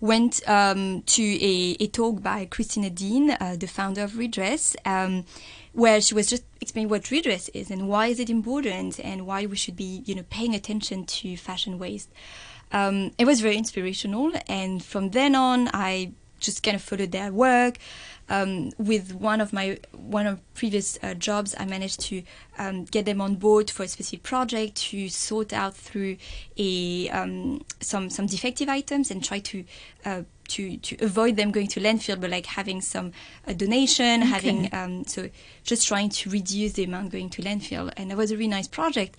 went 0.00 0.46
um, 0.48 1.02
to 1.02 1.22
a, 1.22 1.76
a 1.80 1.86
talk 1.88 2.22
by 2.22 2.44
Christina 2.44 2.90
Dean, 2.90 3.30
uh, 3.30 3.56
the 3.58 3.66
founder 3.66 4.02
of 4.02 4.18
Redress, 4.18 4.76
um, 4.84 5.24
where 5.72 6.00
she 6.00 6.14
was 6.14 6.26
just 6.28 6.44
explaining 6.60 6.88
what 6.88 7.10
redress 7.10 7.48
is 7.50 7.70
and 7.70 7.88
why 7.88 8.08
is 8.08 8.20
it 8.20 8.30
important 8.30 9.00
and 9.00 9.26
why 9.26 9.46
we 9.46 9.56
should 9.56 9.76
be, 9.76 10.02
you 10.04 10.14
know, 10.14 10.24
paying 10.28 10.54
attention 10.54 11.04
to 11.04 11.36
fashion 11.36 11.78
waste. 11.78 12.10
Um, 12.70 13.12
it 13.16 13.24
was 13.24 13.40
very 13.40 13.56
inspirational, 13.56 14.32
and 14.46 14.84
from 14.84 15.10
then 15.10 15.34
on, 15.34 15.70
I 15.72 16.12
just 16.38 16.62
kind 16.62 16.74
of 16.74 16.82
followed 16.82 17.12
their 17.12 17.32
work. 17.32 17.78
Um, 18.30 18.72
with 18.78 19.14
one 19.14 19.40
of 19.40 19.52
my 19.52 19.78
one 19.92 20.26
of 20.26 20.40
previous 20.54 20.98
uh, 21.02 21.14
jobs, 21.14 21.54
I 21.58 21.64
managed 21.64 22.00
to 22.00 22.22
um, 22.58 22.84
get 22.84 23.06
them 23.06 23.20
on 23.20 23.36
board 23.36 23.70
for 23.70 23.84
a 23.84 23.88
specific 23.88 24.22
project 24.22 24.76
to 24.88 25.08
sort 25.08 25.52
out 25.52 25.74
through 25.74 26.18
a 26.56 27.08
um, 27.10 27.64
some 27.80 28.10
some 28.10 28.26
defective 28.26 28.68
items 28.68 29.10
and 29.10 29.24
try 29.24 29.38
to 29.40 29.64
uh, 30.04 30.22
to 30.48 30.76
to 30.76 31.04
avoid 31.04 31.36
them 31.36 31.50
going 31.50 31.68
to 31.68 31.80
landfill, 31.80 32.20
but 32.20 32.30
like 32.30 32.46
having 32.46 32.80
some 32.80 33.12
uh, 33.46 33.52
donation, 33.52 34.20
having 34.22 34.68
um, 34.74 35.04
so 35.04 35.30
just 35.64 35.86
trying 35.88 36.10
to 36.10 36.30
reduce 36.30 36.74
the 36.74 36.84
amount 36.84 37.12
going 37.12 37.30
to 37.30 37.42
landfill, 37.42 37.92
and 37.96 38.10
that 38.10 38.16
was 38.16 38.30
a 38.30 38.36
really 38.36 38.48
nice 38.48 38.68
project 38.68 39.16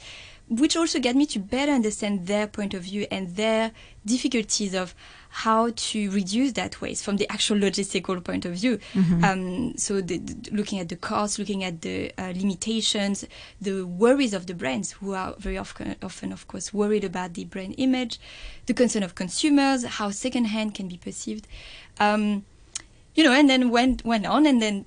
which 0.50 0.76
also 0.76 1.00
got 1.00 1.15
me 1.15 1.26
to 1.28 1.39
better 1.39 1.72
understand 1.72 2.26
their 2.26 2.48
point 2.48 2.74
of 2.74 2.82
view 2.84 3.06
and 3.12 3.36
their 3.36 3.72
difficulties 4.06 4.74
of 4.74 4.95
how 5.31 5.71
to 5.75 6.09
reduce 6.11 6.53
that 6.53 6.81
waste 6.81 7.03
from 7.05 7.17
the 7.17 7.29
actual 7.31 7.55
logistical 7.57 8.21
point 8.23 8.45
of 8.45 8.53
view. 8.53 8.79
Um, 9.23 9.77
so, 9.77 10.01
the, 10.01 10.17
the- 10.17 10.51
looking 10.51 10.79
at 10.79 10.89
the 10.89 10.95
costs, 10.95 11.37
looking 11.37 11.63
at 11.63 11.81
the 11.81 12.11
uh, 12.17 12.33
limitations, 12.35 13.25
the 13.61 13.83
worries 13.83 14.33
of 14.33 14.47
the 14.47 14.53
brands, 14.55 14.93
who 14.93 15.13
are 15.13 15.35
very 15.37 15.57
often, 15.57 15.95
often, 16.01 16.31
of 16.31 16.47
course, 16.47 16.73
worried 16.73 17.03
about 17.03 17.35
the 17.35 17.45
brand 17.45 17.75
image, 17.77 18.19
the 18.65 18.73
concern 18.73 19.03
of 19.03 19.13
consumers, 19.15 19.85
how 19.85 20.09
secondhand 20.09 20.73
can 20.73 20.87
be 20.87 20.97
perceived. 20.97 21.47
Um, 21.99 22.43
you 23.15 23.23
know, 23.23 23.31
and 23.33 23.49
then 23.49 23.69
went 23.69 24.03
went 24.05 24.25
on, 24.25 24.45
and 24.45 24.61
then 24.61 24.85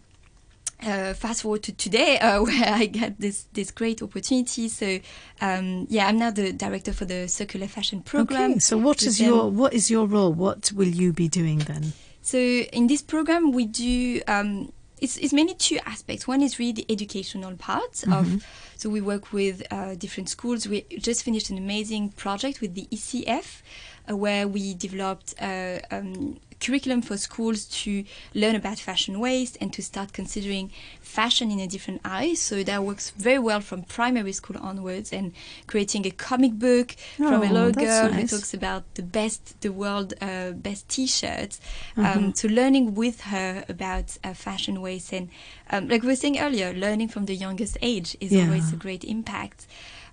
uh, 0.84 1.14
fast 1.14 1.42
forward 1.42 1.62
to 1.64 1.72
today, 1.72 2.18
uh, 2.18 2.42
where 2.46 2.68
I 2.74 2.86
get 2.86 3.20
this 3.20 3.46
this 3.52 3.70
great 3.70 4.02
opportunity. 4.02 4.68
So, 4.68 4.98
um, 5.40 5.86
yeah, 5.88 6.06
I'm 6.06 6.18
now 6.18 6.30
the 6.30 6.52
director 6.52 6.92
for 6.92 7.04
the 7.04 7.28
circular 7.28 7.68
fashion 7.68 8.02
program. 8.02 8.52
Okay, 8.52 8.58
so 8.60 8.78
what 8.78 9.02
is 9.02 9.18
them. 9.18 9.28
your 9.28 9.50
what 9.50 9.72
is 9.72 9.90
your 9.90 10.06
role? 10.06 10.32
What 10.32 10.72
will 10.72 10.88
you 10.88 11.12
be 11.12 11.28
doing 11.28 11.58
then? 11.60 11.92
So 12.22 12.38
in 12.38 12.86
this 12.86 13.02
program, 13.02 13.52
we 13.52 13.66
do. 13.66 14.22
Um, 14.28 14.72
it's, 15.00 15.16
it's 15.16 15.32
mainly 15.32 15.54
two 15.54 15.78
aspects. 15.84 16.28
One 16.28 16.42
is 16.42 16.60
really 16.60 16.72
the 16.72 16.86
educational 16.88 17.56
part 17.56 17.92
Mm-hmm. 17.92 18.36
of. 18.36 18.46
So 18.76 18.88
we 18.88 19.00
work 19.00 19.32
with 19.32 19.62
uh, 19.72 19.94
different 19.96 20.28
schools. 20.28 20.68
We 20.68 20.82
just 20.98 21.24
finished 21.24 21.50
an 21.50 21.58
amazing 21.58 22.10
project 22.10 22.60
with 22.60 22.74
the 22.74 22.86
ECF, 22.92 23.62
uh, 24.08 24.16
where 24.16 24.46
we 24.46 24.74
developed 24.74 25.34
uh, 25.40 25.78
um, 25.90 26.38
curriculum 26.64 27.02
for 27.02 27.16
schools 27.28 27.64
to 27.82 28.04
learn 28.34 28.54
about 28.62 28.78
fashion 28.78 29.14
waste 29.26 29.54
and 29.60 29.72
to 29.76 29.82
start 29.82 30.12
considering 30.12 30.70
fashion 31.00 31.50
in 31.50 31.58
a 31.60 31.66
different 31.66 32.00
eye. 32.04 32.34
So 32.34 32.62
that 32.70 32.80
works 32.84 33.10
very 33.28 33.38
well 33.48 33.60
from 33.60 33.82
primary 33.82 34.32
school 34.32 34.56
onwards 34.70 35.12
and 35.12 35.32
creating 35.66 36.06
a 36.06 36.10
comic 36.28 36.52
book 36.66 36.88
from 37.16 37.42
a 37.42 37.46
Oh, 37.50 37.52
little 37.56 37.72
girl 37.72 38.08
who 38.12 38.26
talks 38.26 38.54
about 38.54 38.82
the 38.94 39.02
best, 39.02 39.60
the 39.60 39.72
world 39.72 40.14
uh, 40.20 40.52
best 40.52 40.88
T-shirts. 40.88 41.60
Um, 41.96 42.34
so 42.34 42.48
learning 42.48 42.94
with 42.94 43.18
her 43.32 43.64
about 43.68 44.16
uh, 44.24 44.34
fashion 44.34 44.80
waste 44.80 45.12
and 45.12 45.28
um, 45.70 45.88
like 45.88 46.02
we 46.02 46.08
were 46.08 46.16
saying 46.16 46.38
earlier, 46.38 46.72
learning 46.72 47.08
from 47.08 47.26
the 47.26 47.34
youngest 47.34 47.76
age 47.82 48.16
is 48.20 48.30
Yeah. 48.32 48.44
always 48.44 48.72
a 48.72 48.76
great 48.76 49.04
impact. 49.04 49.66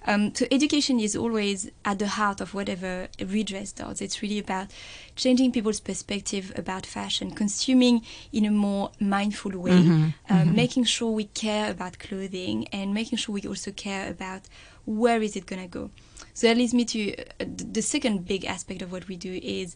Um, 0.08 0.34
so 0.34 0.46
education 0.50 1.00
is 1.00 1.16
always 1.16 1.70
at 1.84 2.00
the 2.00 2.08
heart 2.08 2.42
of 2.42 2.54
whatever 2.54 3.10
redress 3.20 3.72
does. 3.74 4.02
It's 4.02 4.22
really 4.22 4.40
about 4.40 4.68
changing 5.16 5.52
people's 5.52 5.80
perspective 5.80 6.54
about 6.56 6.86
fashion, 6.86 7.32
consuming 7.32 8.02
in 8.32 8.46
a 8.46 8.52
more 8.52 8.92
mindful 9.00 9.52
way, 9.60 9.72
Mm-hmm. 9.72 10.34
um, 10.34 10.56
making 10.56 10.86
sure 10.86 11.12
we 11.12 11.26
care 11.26 11.70
about 11.70 12.00
clothing, 12.00 12.68
and 12.70 12.94
making 12.94 13.18
sure 13.18 13.34
we 13.34 13.42
also 13.48 13.72
care 13.72 14.10
about 14.10 14.44
where 14.86 15.22
is 15.22 15.36
it 15.36 15.46
going 15.46 15.62
to 15.62 15.68
go. 15.68 15.92
So 16.34 16.48
that 16.48 16.58
leads 16.58 16.74
me 16.74 16.86
to 16.86 17.16
uh, 17.18 17.46
the 17.74 17.82
second 17.82 18.26
big 18.26 18.46
aspect 18.46 18.82
of 18.82 18.92
what 18.92 19.08
we 19.08 19.18
do 19.18 19.40
is 19.44 19.76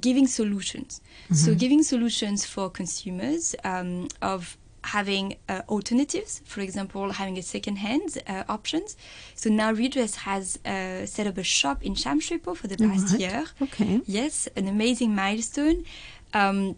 giving 0.00 0.26
solutions. 0.26 1.00
So 1.32 1.54
giving 1.54 1.82
solutions 1.82 2.44
for 2.46 2.70
consumers 2.70 3.54
um, 3.64 4.08
of 4.22 4.56
having 4.84 5.36
uh, 5.48 5.62
alternatives, 5.68 6.42
for 6.44 6.60
example, 6.60 7.10
having 7.12 7.38
a 7.38 7.42
second-hand 7.42 8.18
uh, 8.26 8.44
options. 8.48 8.96
So 9.34 9.48
now 9.50 9.72
Redress 9.72 10.14
has 10.16 10.58
uh, 10.66 11.06
set 11.06 11.26
up 11.26 11.38
a 11.38 11.42
shop 11.42 11.82
in 11.82 11.94
Sham 11.94 12.20
Shui 12.20 12.38
Po 12.38 12.54
for 12.54 12.68
the 12.68 12.76
past 12.76 13.12
Right. 13.12 13.20
year. 13.20 13.44
Okay. 13.62 14.00
Yes, 14.06 14.48
an 14.56 14.68
amazing 14.68 15.14
milestone. 15.14 15.84
Um, 16.32 16.76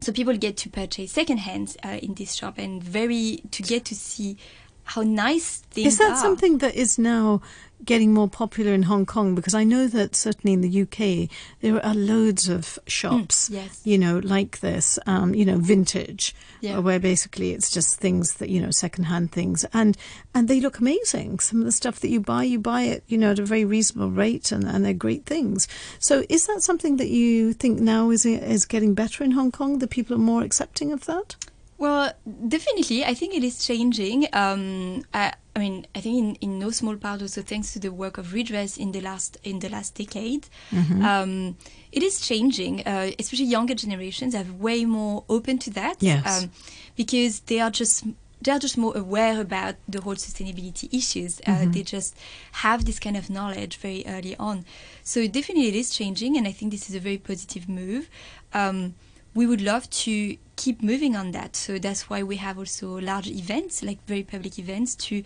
so 0.00 0.12
people 0.12 0.36
get 0.36 0.56
to 0.58 0.68
purchase 0.68 1.12
second-hand 1.12 1.76
uh, 1.84 1.98
in 2.02 2.14
this 2.14 2.34
shop 2.34 2.54
and 2.58 2.82
very 2.82 3.42
to 3.50 3.62
get 3.62 3.84
to 3.86 3.94
see 3.94 4.36
how 4.84 5.02
nice 5.02 5.48
things 5.70 5.86
Is 5.94 5.98
that 5.98 6.12
are. 6.12 6.16
something 6.16 6.58
that 6.58 6.74
is 6.74 6.98
now 6.98 7.40
getting 7.84 8.12
more 8.14 8.28
popular 8.28 8.72
in 8.72 8.84
Hong 8.84 9.06
Kong? 9.06 9.34
Because 9.34 9.54
I 9.54 9.64
know 9.64 9.86
that 9.88 10.14
certainly 10.16 10.52
in 10.54 10.60
the 10.60 10.82
UK 10.82 11.28
there 11.60 11.84
are 11.84 11.94
loads 11.94 12.48
of 12.48 12.78
shops, 12.86 13.48
Mm, 13.48 13.54
yes. 13.54 13.80
you 13.84 13.98
know, 13.98 14.18
like 14.18 14.60
this, 14.60 14.98
um, 15.06 15.34
you 15.34 15.44
know, 15.44 15.58
vintage, 15.58 16.34
Yeah. 16.60 16.78
uh, 16.78 16.80
where 16.82 16.98
basically 16.98 17.52
it's 17.52 17.70
just 17.70 17.96
things 18.00 18.34
that 18.34 18.48
you 18.48 18.60
know, 18.60 18.70
secondhand 18.70 19.32
things, 19.32 19.64
and 19.72 19.96
and 20.34 20.48
they 20.48 20.60
look 20.60 20.78
amazing. 20.78 21.38
Some 21.40 21.60
of 21.60 21.64
the 21.66 21.72
stuff 21.72 22.00
that 22.00 22.08
you 22.08 22.20
buy, 22.20 22.44
you 22.44 22.58
buy 22.58 22.82
it, 22.82 23.04
you 23.06 23.18
know, 23.18 23.32
at 23.32 23.38
a 23.38 23.44
very 23.44 23.64
reasonable 23.64 24.10
rate, 24.10 24.52
and, 24.52 24.64
and 24.64 24.84
they're 24.84 24.92
great 24.94 25.26
things. 25.26 25.68
So 25.98 26.24
is 26.28 26.46
that 26.46 26.62
something 26.62 26.96
that 26.96 27.08
you 27.08 27.52
think 27.52 27.80
now 27.80 28.10
is 28.10 28.24
is 28.26 28.64
getting 28.64 28.94
better 28.94 29.24
in 29.24 29.32
Hong 29.32 29.52
Kong? 29.52 29.78
That 29.78 29.90
people 29.90 30.14
are 30.16 30.18
more 30.32 30.42
accepting 30.42 30.92
of 30.92 31.04
that? 31.06 31.36
Well, 31.76 32.12
definitely, 32.48 33.04
I 33.04 33.14
think 33.14 33.34
it 33.34 33.42
is 33.44 33.66
changing. 33.66 34.28
Um, 34.32 35.04
I, 35.12 35.34
I 35.56 35.60
mean, 35.60 35.86
I 35.94 36.00
think 36.00 36.18
in, 36.18 36.34
in 36.36 36.58
no 36.58 36.70
small 36.70 36.96
part 36.96 37.22
also 37.22 37.40
thanks 37.42 37.72
to 37.74 37.78
the 37.78 37.92
work 37.92 38.18
of 38.18 38.32
Redress 38.32 38.76
in 38.76 38.90
the 38.92 39.00
last 39.00 39.38
in 39.44 39.60
the 39.60 39.68
last 39.68 39.94
decade, 39.94 40.48
Mm-hmm. 40.72 41.04
um, 41.04 41.56
it 41.92 42.02
is 42.02 42.20
changing. 42.20 42.82
Uh, 42.86 43.12
especially 43.18 43.46
younger 43.46 43.74
generations 43.74 44.34
are 44.34 44.44
way 44.58 44.84
more 44.84 45.22
open 45.28 45.58
to 45.58 45.70
that. 45.70 45.96
Yes. 46.02 46.26
Um, 46.42 46.50
because 46.96 47.40
they 47.46 47.60
are 47.60 47.70
just 47.70 48.04
they 48.42 48.50
are 48.52 48.58
just 48.58 48.76
more 48.76 48.96
aware 48.96 49.40
about 49.40 49.76
the 49.88 50.00
whole 50.00 50.16
sustainability 50.16 50.92
issues. 50.92 51.40
Uh, 51.46 51.64
They 51.70 51.82
just 51.82 52.14
have 52.52 52.84
this 52.84 52.98
kind 52.98 53.16
of 53.16 53.30
knowledge 53.30 53.76
very 53.78 54.04
early 54.06 54.36
on. 54.36 54.64
So 55.02 55.26
definitely 55.26 55.68
it 55.68 55.74
is 55.76 55.90
changing, 55.96 56.36
and 56.36 56.46
I 56.46 56.52
think 56.52 56.72
this 56.72 56.90
is 56.90 56.94
a 56.96 57.00
very 57.00 57.16
positive 57.18 57.68
move. 57.68 58.10
Um, 58.52 58.94
we 59.34 59.46
would 59.46 59.60
love 59.60 59.90
to 59.90 60.36
keep 60.56 60.82
moving 60.82 61.16
on 61.16 61.32
that. 61.32 61.56
So 61.56 61.78
that's 61.78 62.08
why 62.08 62.22
we 62.22 62.36
have 62.36 62.58
also 62.58 62.98
large 63.00 63.26
events, 63.28 63.82
like 63.82 63.98
very 64.06 64.22
public 64.22 64.58
events, 64.58 64.94
to 64.96 65.22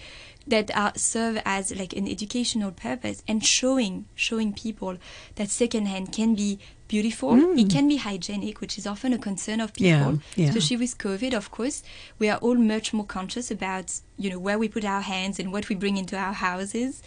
that 0.47 0.75
are 0.75 0.93
serve 0.97 1.41
as 1.45 1.77
like 1.77 1.93
an 1.93 2.09
educational 2.09 2.71
purpose 2.73 3.23
and 3.29 3.45
showing 3.45 4.07
showing 4.15 4.55
people 4.55 4.97
that 5.35 5.51
secondhand 5.51 6.13
can 6.13 6.35
be 6.35 6.59
beautiful. 6.89 7.37
It 7.59 7.69
can 7.69 7.87
be 7.87 7.99
hygienic, 7.99 8.63
which 8.63 8.79
is 8.79 8.87
often 8.87 9.13
a 9.13 9.19
concern 9.19 9.61
of 9.61 9.73
Yeah, 9.77 9.99
people, 9.99 10.23
yeah. 10.37 10.49
especially 10.49 10.79
with 10.79 10.97
COVID. 10.97 11.35
Of 11.35 11.51
course, 11.51 11.83
we 12.19 12.31
are 12.31 12.39
all 12.39 12.55
much 12.55 12.95
more 12.95 13.05
conscious 13.05 13.51
about 13.51 14.01
you 14.17 14.31
know 14.31 14.39
where 14.39 14.59
we 14.59 14.69
put 14.69 14.87
our 14.87 15.03
hands 15.03 15.39
and 15.39 15.53
what 15.53 15.69
we 15.69 15.75
bring 15.77 15.99
into 15.99 16.17
our 16.17 16.33
houses. 16.33 17.03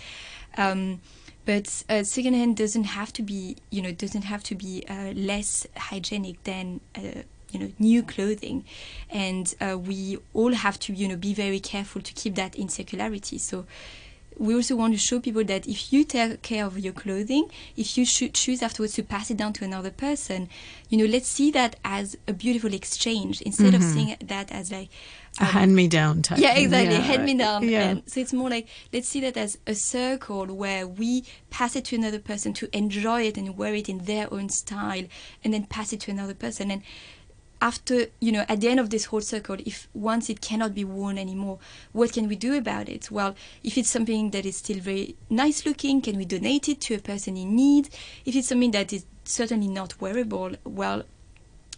Um, 0.56 1.02
but 1.45 1.84
uh, 1.89 2.04
secondhand 2.04 2.58
doesn't 2.58 2.84
have 2.84 3.12
to 3.13 3.23
be, 3.23 3.58
you 3.69 3.82
know, 3.82 3.91
doesn't 3.91 4.23
have 4.23 4.43
to 4.43 4.56
be 4.56 4.84
uh, 4.89 5.12
less 5.15 5.67
hygienic 5.75 6.43
than, 6.43 6.82
uh, 6.95 7.23
you 7.51 7.60
know, 7.60 7.71
new 7.80 8.04
clothing, 8.04 8.63
and 9.10 9.56
uh, 9.60 9.77
we 9.77 10.17
all 10.34 10.54
have 10.54 10.80
to, 10.80 10.93
you 10.93 11.08
know, 11.08 11.15
be 11.17 11.34
very 11.34 11.60
careful 11.60 12.01
to 12.01 12.13
keep 12.13 12.36
that 12.36 12.56
in 12.56 12.67
circularity. 12.67 13.39
So 13.39 13.65
we 14.38 14.56
also 14.56 14.75
want 14.75 14.93
to 14.93 14.99
show 14.99 15.19
people 15.19 15.43
that 15.43 15.67
if 15.67 15.91
you 15.91 16.04
take 16.04 16.41
care 16.41 16.65
of 16.65 16.80
your 16.80 16.93
clothing, 16.93 17.49
if 17.75 17.97
you 17.97 18.06
should 18.06 18.34
choose 18.34 18.63
afterwards 18.63 18.93
to 18.93 19.04
pass 19.04 19.30
it 19.30 19.38
down 19.38 19.54
to 19.54 19.65
another 19.65 19.91
person, 19.91 20.49
you 20.89 20.97
know, 20.97 21.06
let's 21.06 21.27
see 21.27 21.51
that 21.51 21.75
as 21.84 22.17
a 22.27 22.34
beautiful 22.34 22.73
exchange 22.73 23.41
instead 23.41 23.73
of 23.73 23.84
seeing 23.84 24.15
that 24.23 24.51
as 24.51 24.71
like 24.71 24.89
A 25.39 25.44
um, 25.44 25.50
hand 25.50 25.76
me 25.76 25.88
down 25.88 26.22
type. 26.22 26.39
yeah, 26.39 26.56
exactly. 26.58 26.96
Yeah, 26.96 27.02
Hand 27.02 27.24
me 27.24 27.32
right. 27.32 27.38
down. 27.39 27.70
Yeah. 27.70 27.84
And 27.89 28.04
so 28.06 28.20
it's 28.20 28.34
more 28.34 28.50
like 28.50 28.67
let's 28.91 29.08
see 29.08 29.22
that 29.22 29.38
as 29.38 29.58
a 29.65 29.74
circle 29.74 30.46
where 30.48 30.86
we 30.86 31.24
pass 31.50 31.76
it 31.76 31.86
to 31.86 31.96
another 31.96 32.20
person 32.20 32.54
to 32.54 32.76
enjoy 32.78 33.22
it 33.24 33.38
and 33.38 33.58
wear 33.58 33.74
it 33.74 33.88
in 33.88 34.00
their 34.00 34.32
own 34.34 34.50
style, 34.50 35.06
and 35.44 35.54
then 35.54 35.65
pass 35.65 35.94
it 35.94 36.02
to 36.02 36.12
another 36.12 36.34
person. 36.34 36.70
And 36.70 36.82
after 37.62 38.08
you 38.20 38.32
know, 38.32 38.44
at 38.50 38.60
the 38.60 38.67
end 38.67 38.80
of 38.80 38.89
this 38.89 39.06
whole 39.06 39.22
circle, 39.22 39.56
if 39.65 39.88
once 39.94 40.30
it 40.30 40.41
cannot 40.41 40.74
be 40.74 40.84
worn 40.84 41.17
anymore, 41.17 41.60
what 41.94 42.12
can 42.12 42.28
we 42.28 42.36
do 42.36 42.56
about 42.58 42.89
it? 42.89 43.10
Well, 43.10 43.36
if 43.63 43.78
it's 43.78 43.89
something 43.89 44.32
that 44.32 44.46
is 44.46 44.58
still 44.58 44.80
very 44.80 45.15
nice 45.30 45.65
looking, 45.65 46.02
can 46.02 46.17
we 46.17 46.26
donate 46.26 46.67
it 46.67 46.82
to 46.82 46.96
a 46.96 47.00
person 47.00 47.38
in 47.38 47.56
need? 47.56 47.89
If 48.26 48.36
it's 48.36 48.50
something 48.50 48.72
that 48.72 48.91
is 48.91 49.06
certainly 49.24 49.67
not 49.67 50.02
wearable, 50.02 50.56
well, 50.65 51.04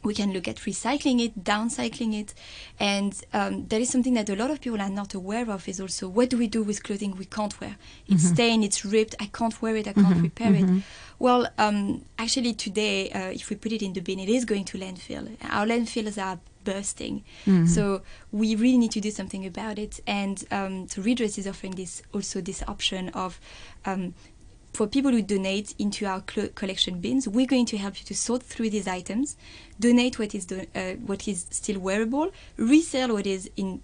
we 0.03 0.13
can 0.13 0.33
look 0.33 0.47
at 0.47 0.57
recycling 0.57 1.23
it, 1.23 1.43
downcycling 1.43 2.19
it, 2.19 2.33
and 2.79 3.23
um, 3.33 3.67
that 3.67 3.81
is 3.81 3.89
something 3.89 4.13
that 4.15 4.29
a 4.29 4.35
lot 4.35 4.51
of 4.51 4.59
people 4.61 4.81
are 4.81 4.89
not 4.89 5.13
aware 5.13 5.49
of. 5.49 5.67
Is 5.67 5.79
also 5.79 6.07
what 6.07 6.29
do 6.29 6.37
we 6.37 6.47
do 6.47 6.63
with 6.63 6.83
clothing 6.83 7.15
we 7.17 7.25
can't 7.25 7.59
wear? 7.61 7.77
It's 8.07 8.23
stained, 8.29 8.63
it's 8.63 8.83
ripped. 8.85 9.15
I 9.19 9.27
can't 9.27 9.59
wear 9.61 9.75
it. 9.75 9.87
I 9.87 9.93
can't 9.93 10.21
repair 10.21 10.53
it. 10.53 10.83
Well, 11.19 11.47
um, 11.57 12.03
actually, 12.19 12.53
today, 12.53 13.09
uh, 13.11 13.31
if 13.31 13.49
we 13.49 13.55
put 13.55 13.71
it 13.71 13.81
in 13.81 13.93
the 13.93 14.01
bin, 14.01 14.19
it 14.19 14.29
is 14.29 14.45
going 14.45 14.65
to 14.65 14.77
landfill. 14.77 15.37
Our 15.49 15.65
landfills 15.65 16.21
are 16.21 16.39
bursting, 16.65 17.23
so 17.67 18.01
we 18.31 18.55
really 18.55 18.77
need 18.77 18.91
to 18.91 19.01
do 19.01 19.11
something 19.11 19.45
about 19.45 19.77
it. 19.79 19.99
And 20.07 20.43
um, 20.51 20.87
so 20.87 21.01
Redress 21.01 21.37
is 21.37 21.47
offering 21.47 21.75
this 21.75 22.01
also 22.13 22.41
this 22.41 22.63
option 22.67 23.09
of 23.09 23.39
um, 23.85 24.13
for 24.73 24.87
people 24.87 25.11
who 25.11 25.21
donate 25.21 25.75
into 25.77 26.05
our 26.05 26.21
collection 26.21 26.99
bins, 26.99 27.27
we're 27.27 27.45
going 27.45 27.65
to 27.67 27.77
help 27.77 27.99
you 27.99 28.05
to 28.05 28.15
sort 28.15 28.41
through 28.43 28.69
these 28.71 28.87
items, 28.87 29.37
donate 29.79 30.17
what 30.19 30.33
is 30.33 30.45
do- 30.45 30.65
uh, 30.75 30.93
what 31.05 31.27
is 31.27 31.45
still 31.51 31.79
wearable, 31.79 32.31
resell 32.57 33.13
what 33.13 33.27
is 33.27 33.49
in 33.55 33.81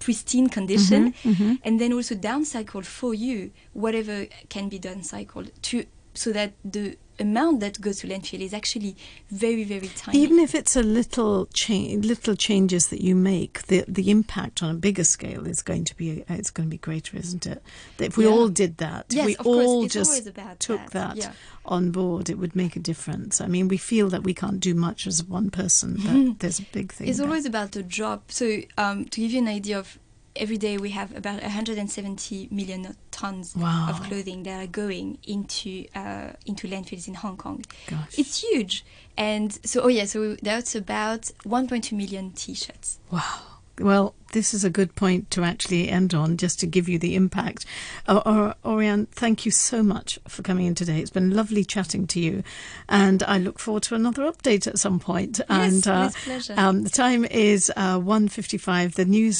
pristine 0.00 0.48
condition, 0.48 1.12
Mm-hmm, 1.24 1.54
and 1.62 1.78
then 1.80 1.92
also 1.92 2.14
downcycle 2.14 2.84
for 2.84 3.12
you 3.14 3.50
whatever 3.74 4.26
can 4.48 4.68
be 4.68 4.78
downcycled 4.80 5.50
to 5.62 5.84
so 6.14 6.32
that 6.32 6.52
the 6.64 6.96
amount 7.18 7.60
that 7.60 7.78
goes 7.82 7.98
to 7.98 8.06
landfill 8.08 8.40
is 8.40 8.54
actually 8.54 8.96
very 9.30 9.62
very 9.62 9.88
tiny. 9.88 10.18
Even 10.18 10.38
if 10.38 10.54
it's 10.54 10.74
a 10.74 10.82
little 10.82 11.44
change, 11.52 12.06
little 12.06 12.34
changes 12.34 12.88
that 12.88 13.02
you 13.02 13.14
make, 13.14 13.62
the 13.66 13.84
the 13.86 14.10
impact 14.10 14.62
on 14.62 14.70
a 14.70 14.74
bigger 14.74 15.04
scale 15.04 15.46
is 15.46 15.60
going 15.62 15.84
to 15.84 15.94
be 15.96 16.22
uh, 16.22 16.34
it's 16.34 16.50
going 16.50 16.66
to 16.68 16.70
be 16.70 16.78
greater, 16.78 17.18
isn't 17.18 17.46
it? 17.46 17.62
If 17.98 18.16
we 18.16 18.24
Yeah. 18.24 18.30
all 18.30 18.48
did 18.48 18.78
that, 18.78 19.06
Yes, 19.10 19.26
we 19.26 19.36
all 19.36 19.86
just 19.86 20.24
took 20.24 20.34
that, 20.34 20.90
that, 20.92 21.16
yeah. 21.16 21.32
on 21.66 21.90
board, 21.90 22.30
it 22.30 22.38
would 22.38 22.56
make 22.56 22.74
a 22.74 22.80
difference. 22.80 23.40
I 23.42 23.46
mean, 23.48 23.68
we 23.68 23.76
feel 23.76 24.08
that 24.08 24.22
we 24.22 24.32
can't 24.32 24.58
do 24.60 24.74
much 24.74 25.06
as 25.06 25.22
one 25.22 25.50
person, 25.50 25.98
but 26.02 26.38
there's 26.40 26.58
a 26.58 26.66
big 26.72 26.90
thing. 26.90 27.06
It's 27.08 27.18
there. 27.18 27.26
always 27.26 27.44
about 27.44 27.72
the 27.72 27.82
drop. 27.82 28.32
So 28.32 28.60
um, 28.78 29.04
to 29.04 29.20
give 29.20 29.30
you 29.32 29.40
an 29.40 29.48
idea 29.48 29.78
of 29.78 29.98
every 30.40 30.56
day 30.58 30.78
we 30.78 30.90
have 30.90 31.14
about 31.16 31.42
170 31.42 32.48
million 32.50 32.96
tons 33.10 33.54
Wow. 33.54 33.88
of 33.90 34.02
clothing 34.04 34.42
that 34.44 34.64
are 34.64 34.66
going 34.66 35.18
into 35.26 35.86
uh, 35.94 36.30
into 36.46 36.66
landfills 36.66 37.06
in 37.06 37.14
Hong 37.14 37.36
Kong. 37.36 37.64
Gosh. 37.86 38.18
It's 38.18 38.42
huge. 38.42 38.84
And 39.16 39.58
so 39.64 39.82
oh 39.82 39.88
yeah, 39.88 40.06
so 40.06 40.36
that's 40.42 40.74
about 40.74 41.22
1.2 41.44 41.92
million 41.96 42.32
t-shirts. 42.32 42.98
wow. 43.10 43.40
Well, 43.78 44.14
this 44.32 44.52
is 44.52 44.62
a 44.62 44.68
good 44.68 44.94
point 44.94 45.30
to 45.30 45.42
actually 45.42 45.88
end 45.88 46.12
on, 46.12 46.36
just 46.36 46.60
to 46.60 46.66
give 46.66 46.86
you 46.86 46.98
the 46.98 47.14
impact. 47.16 47.64
Uh, 48.06 48.52
Oriane, 48.62 49.08
thank 49.08 49.46
you 49.46 49.50
so 49.50 49.82
much 49.82 50.18
for 50.28 50.42
coming 50.42 50.66
in 50.66 50.74
today. 50.74 51.00
It's 51.00 51.10
been 51.10 51.30
lovely 51.30 51.64
chatting 51.64 52.06
to 52.08 52.20
you, 52.20 52.42
and 52.90 53.22
I 53.22 53.38
look 53.38 53.58
forward 53.58 53.84
to 53.84 53.94
another 53.94 54.30
update 54.30 54.66
at 54.66 54.78
some 54.78 54.98
point. 55.00 55.40
Yes, 55.48 55.48
and 55.48 55.88
uh, 55.88 56.10
pleasure. 56.24 56.54
um, 56.58 56.82
the 56.82 56.90
time 56.90 57.24
is 57.24 57.72
uh, 57.74 57.98
one 57.98 58.28
fifty-five. 58.28 58.96
The 58.96 59.06
news 59.06 59.28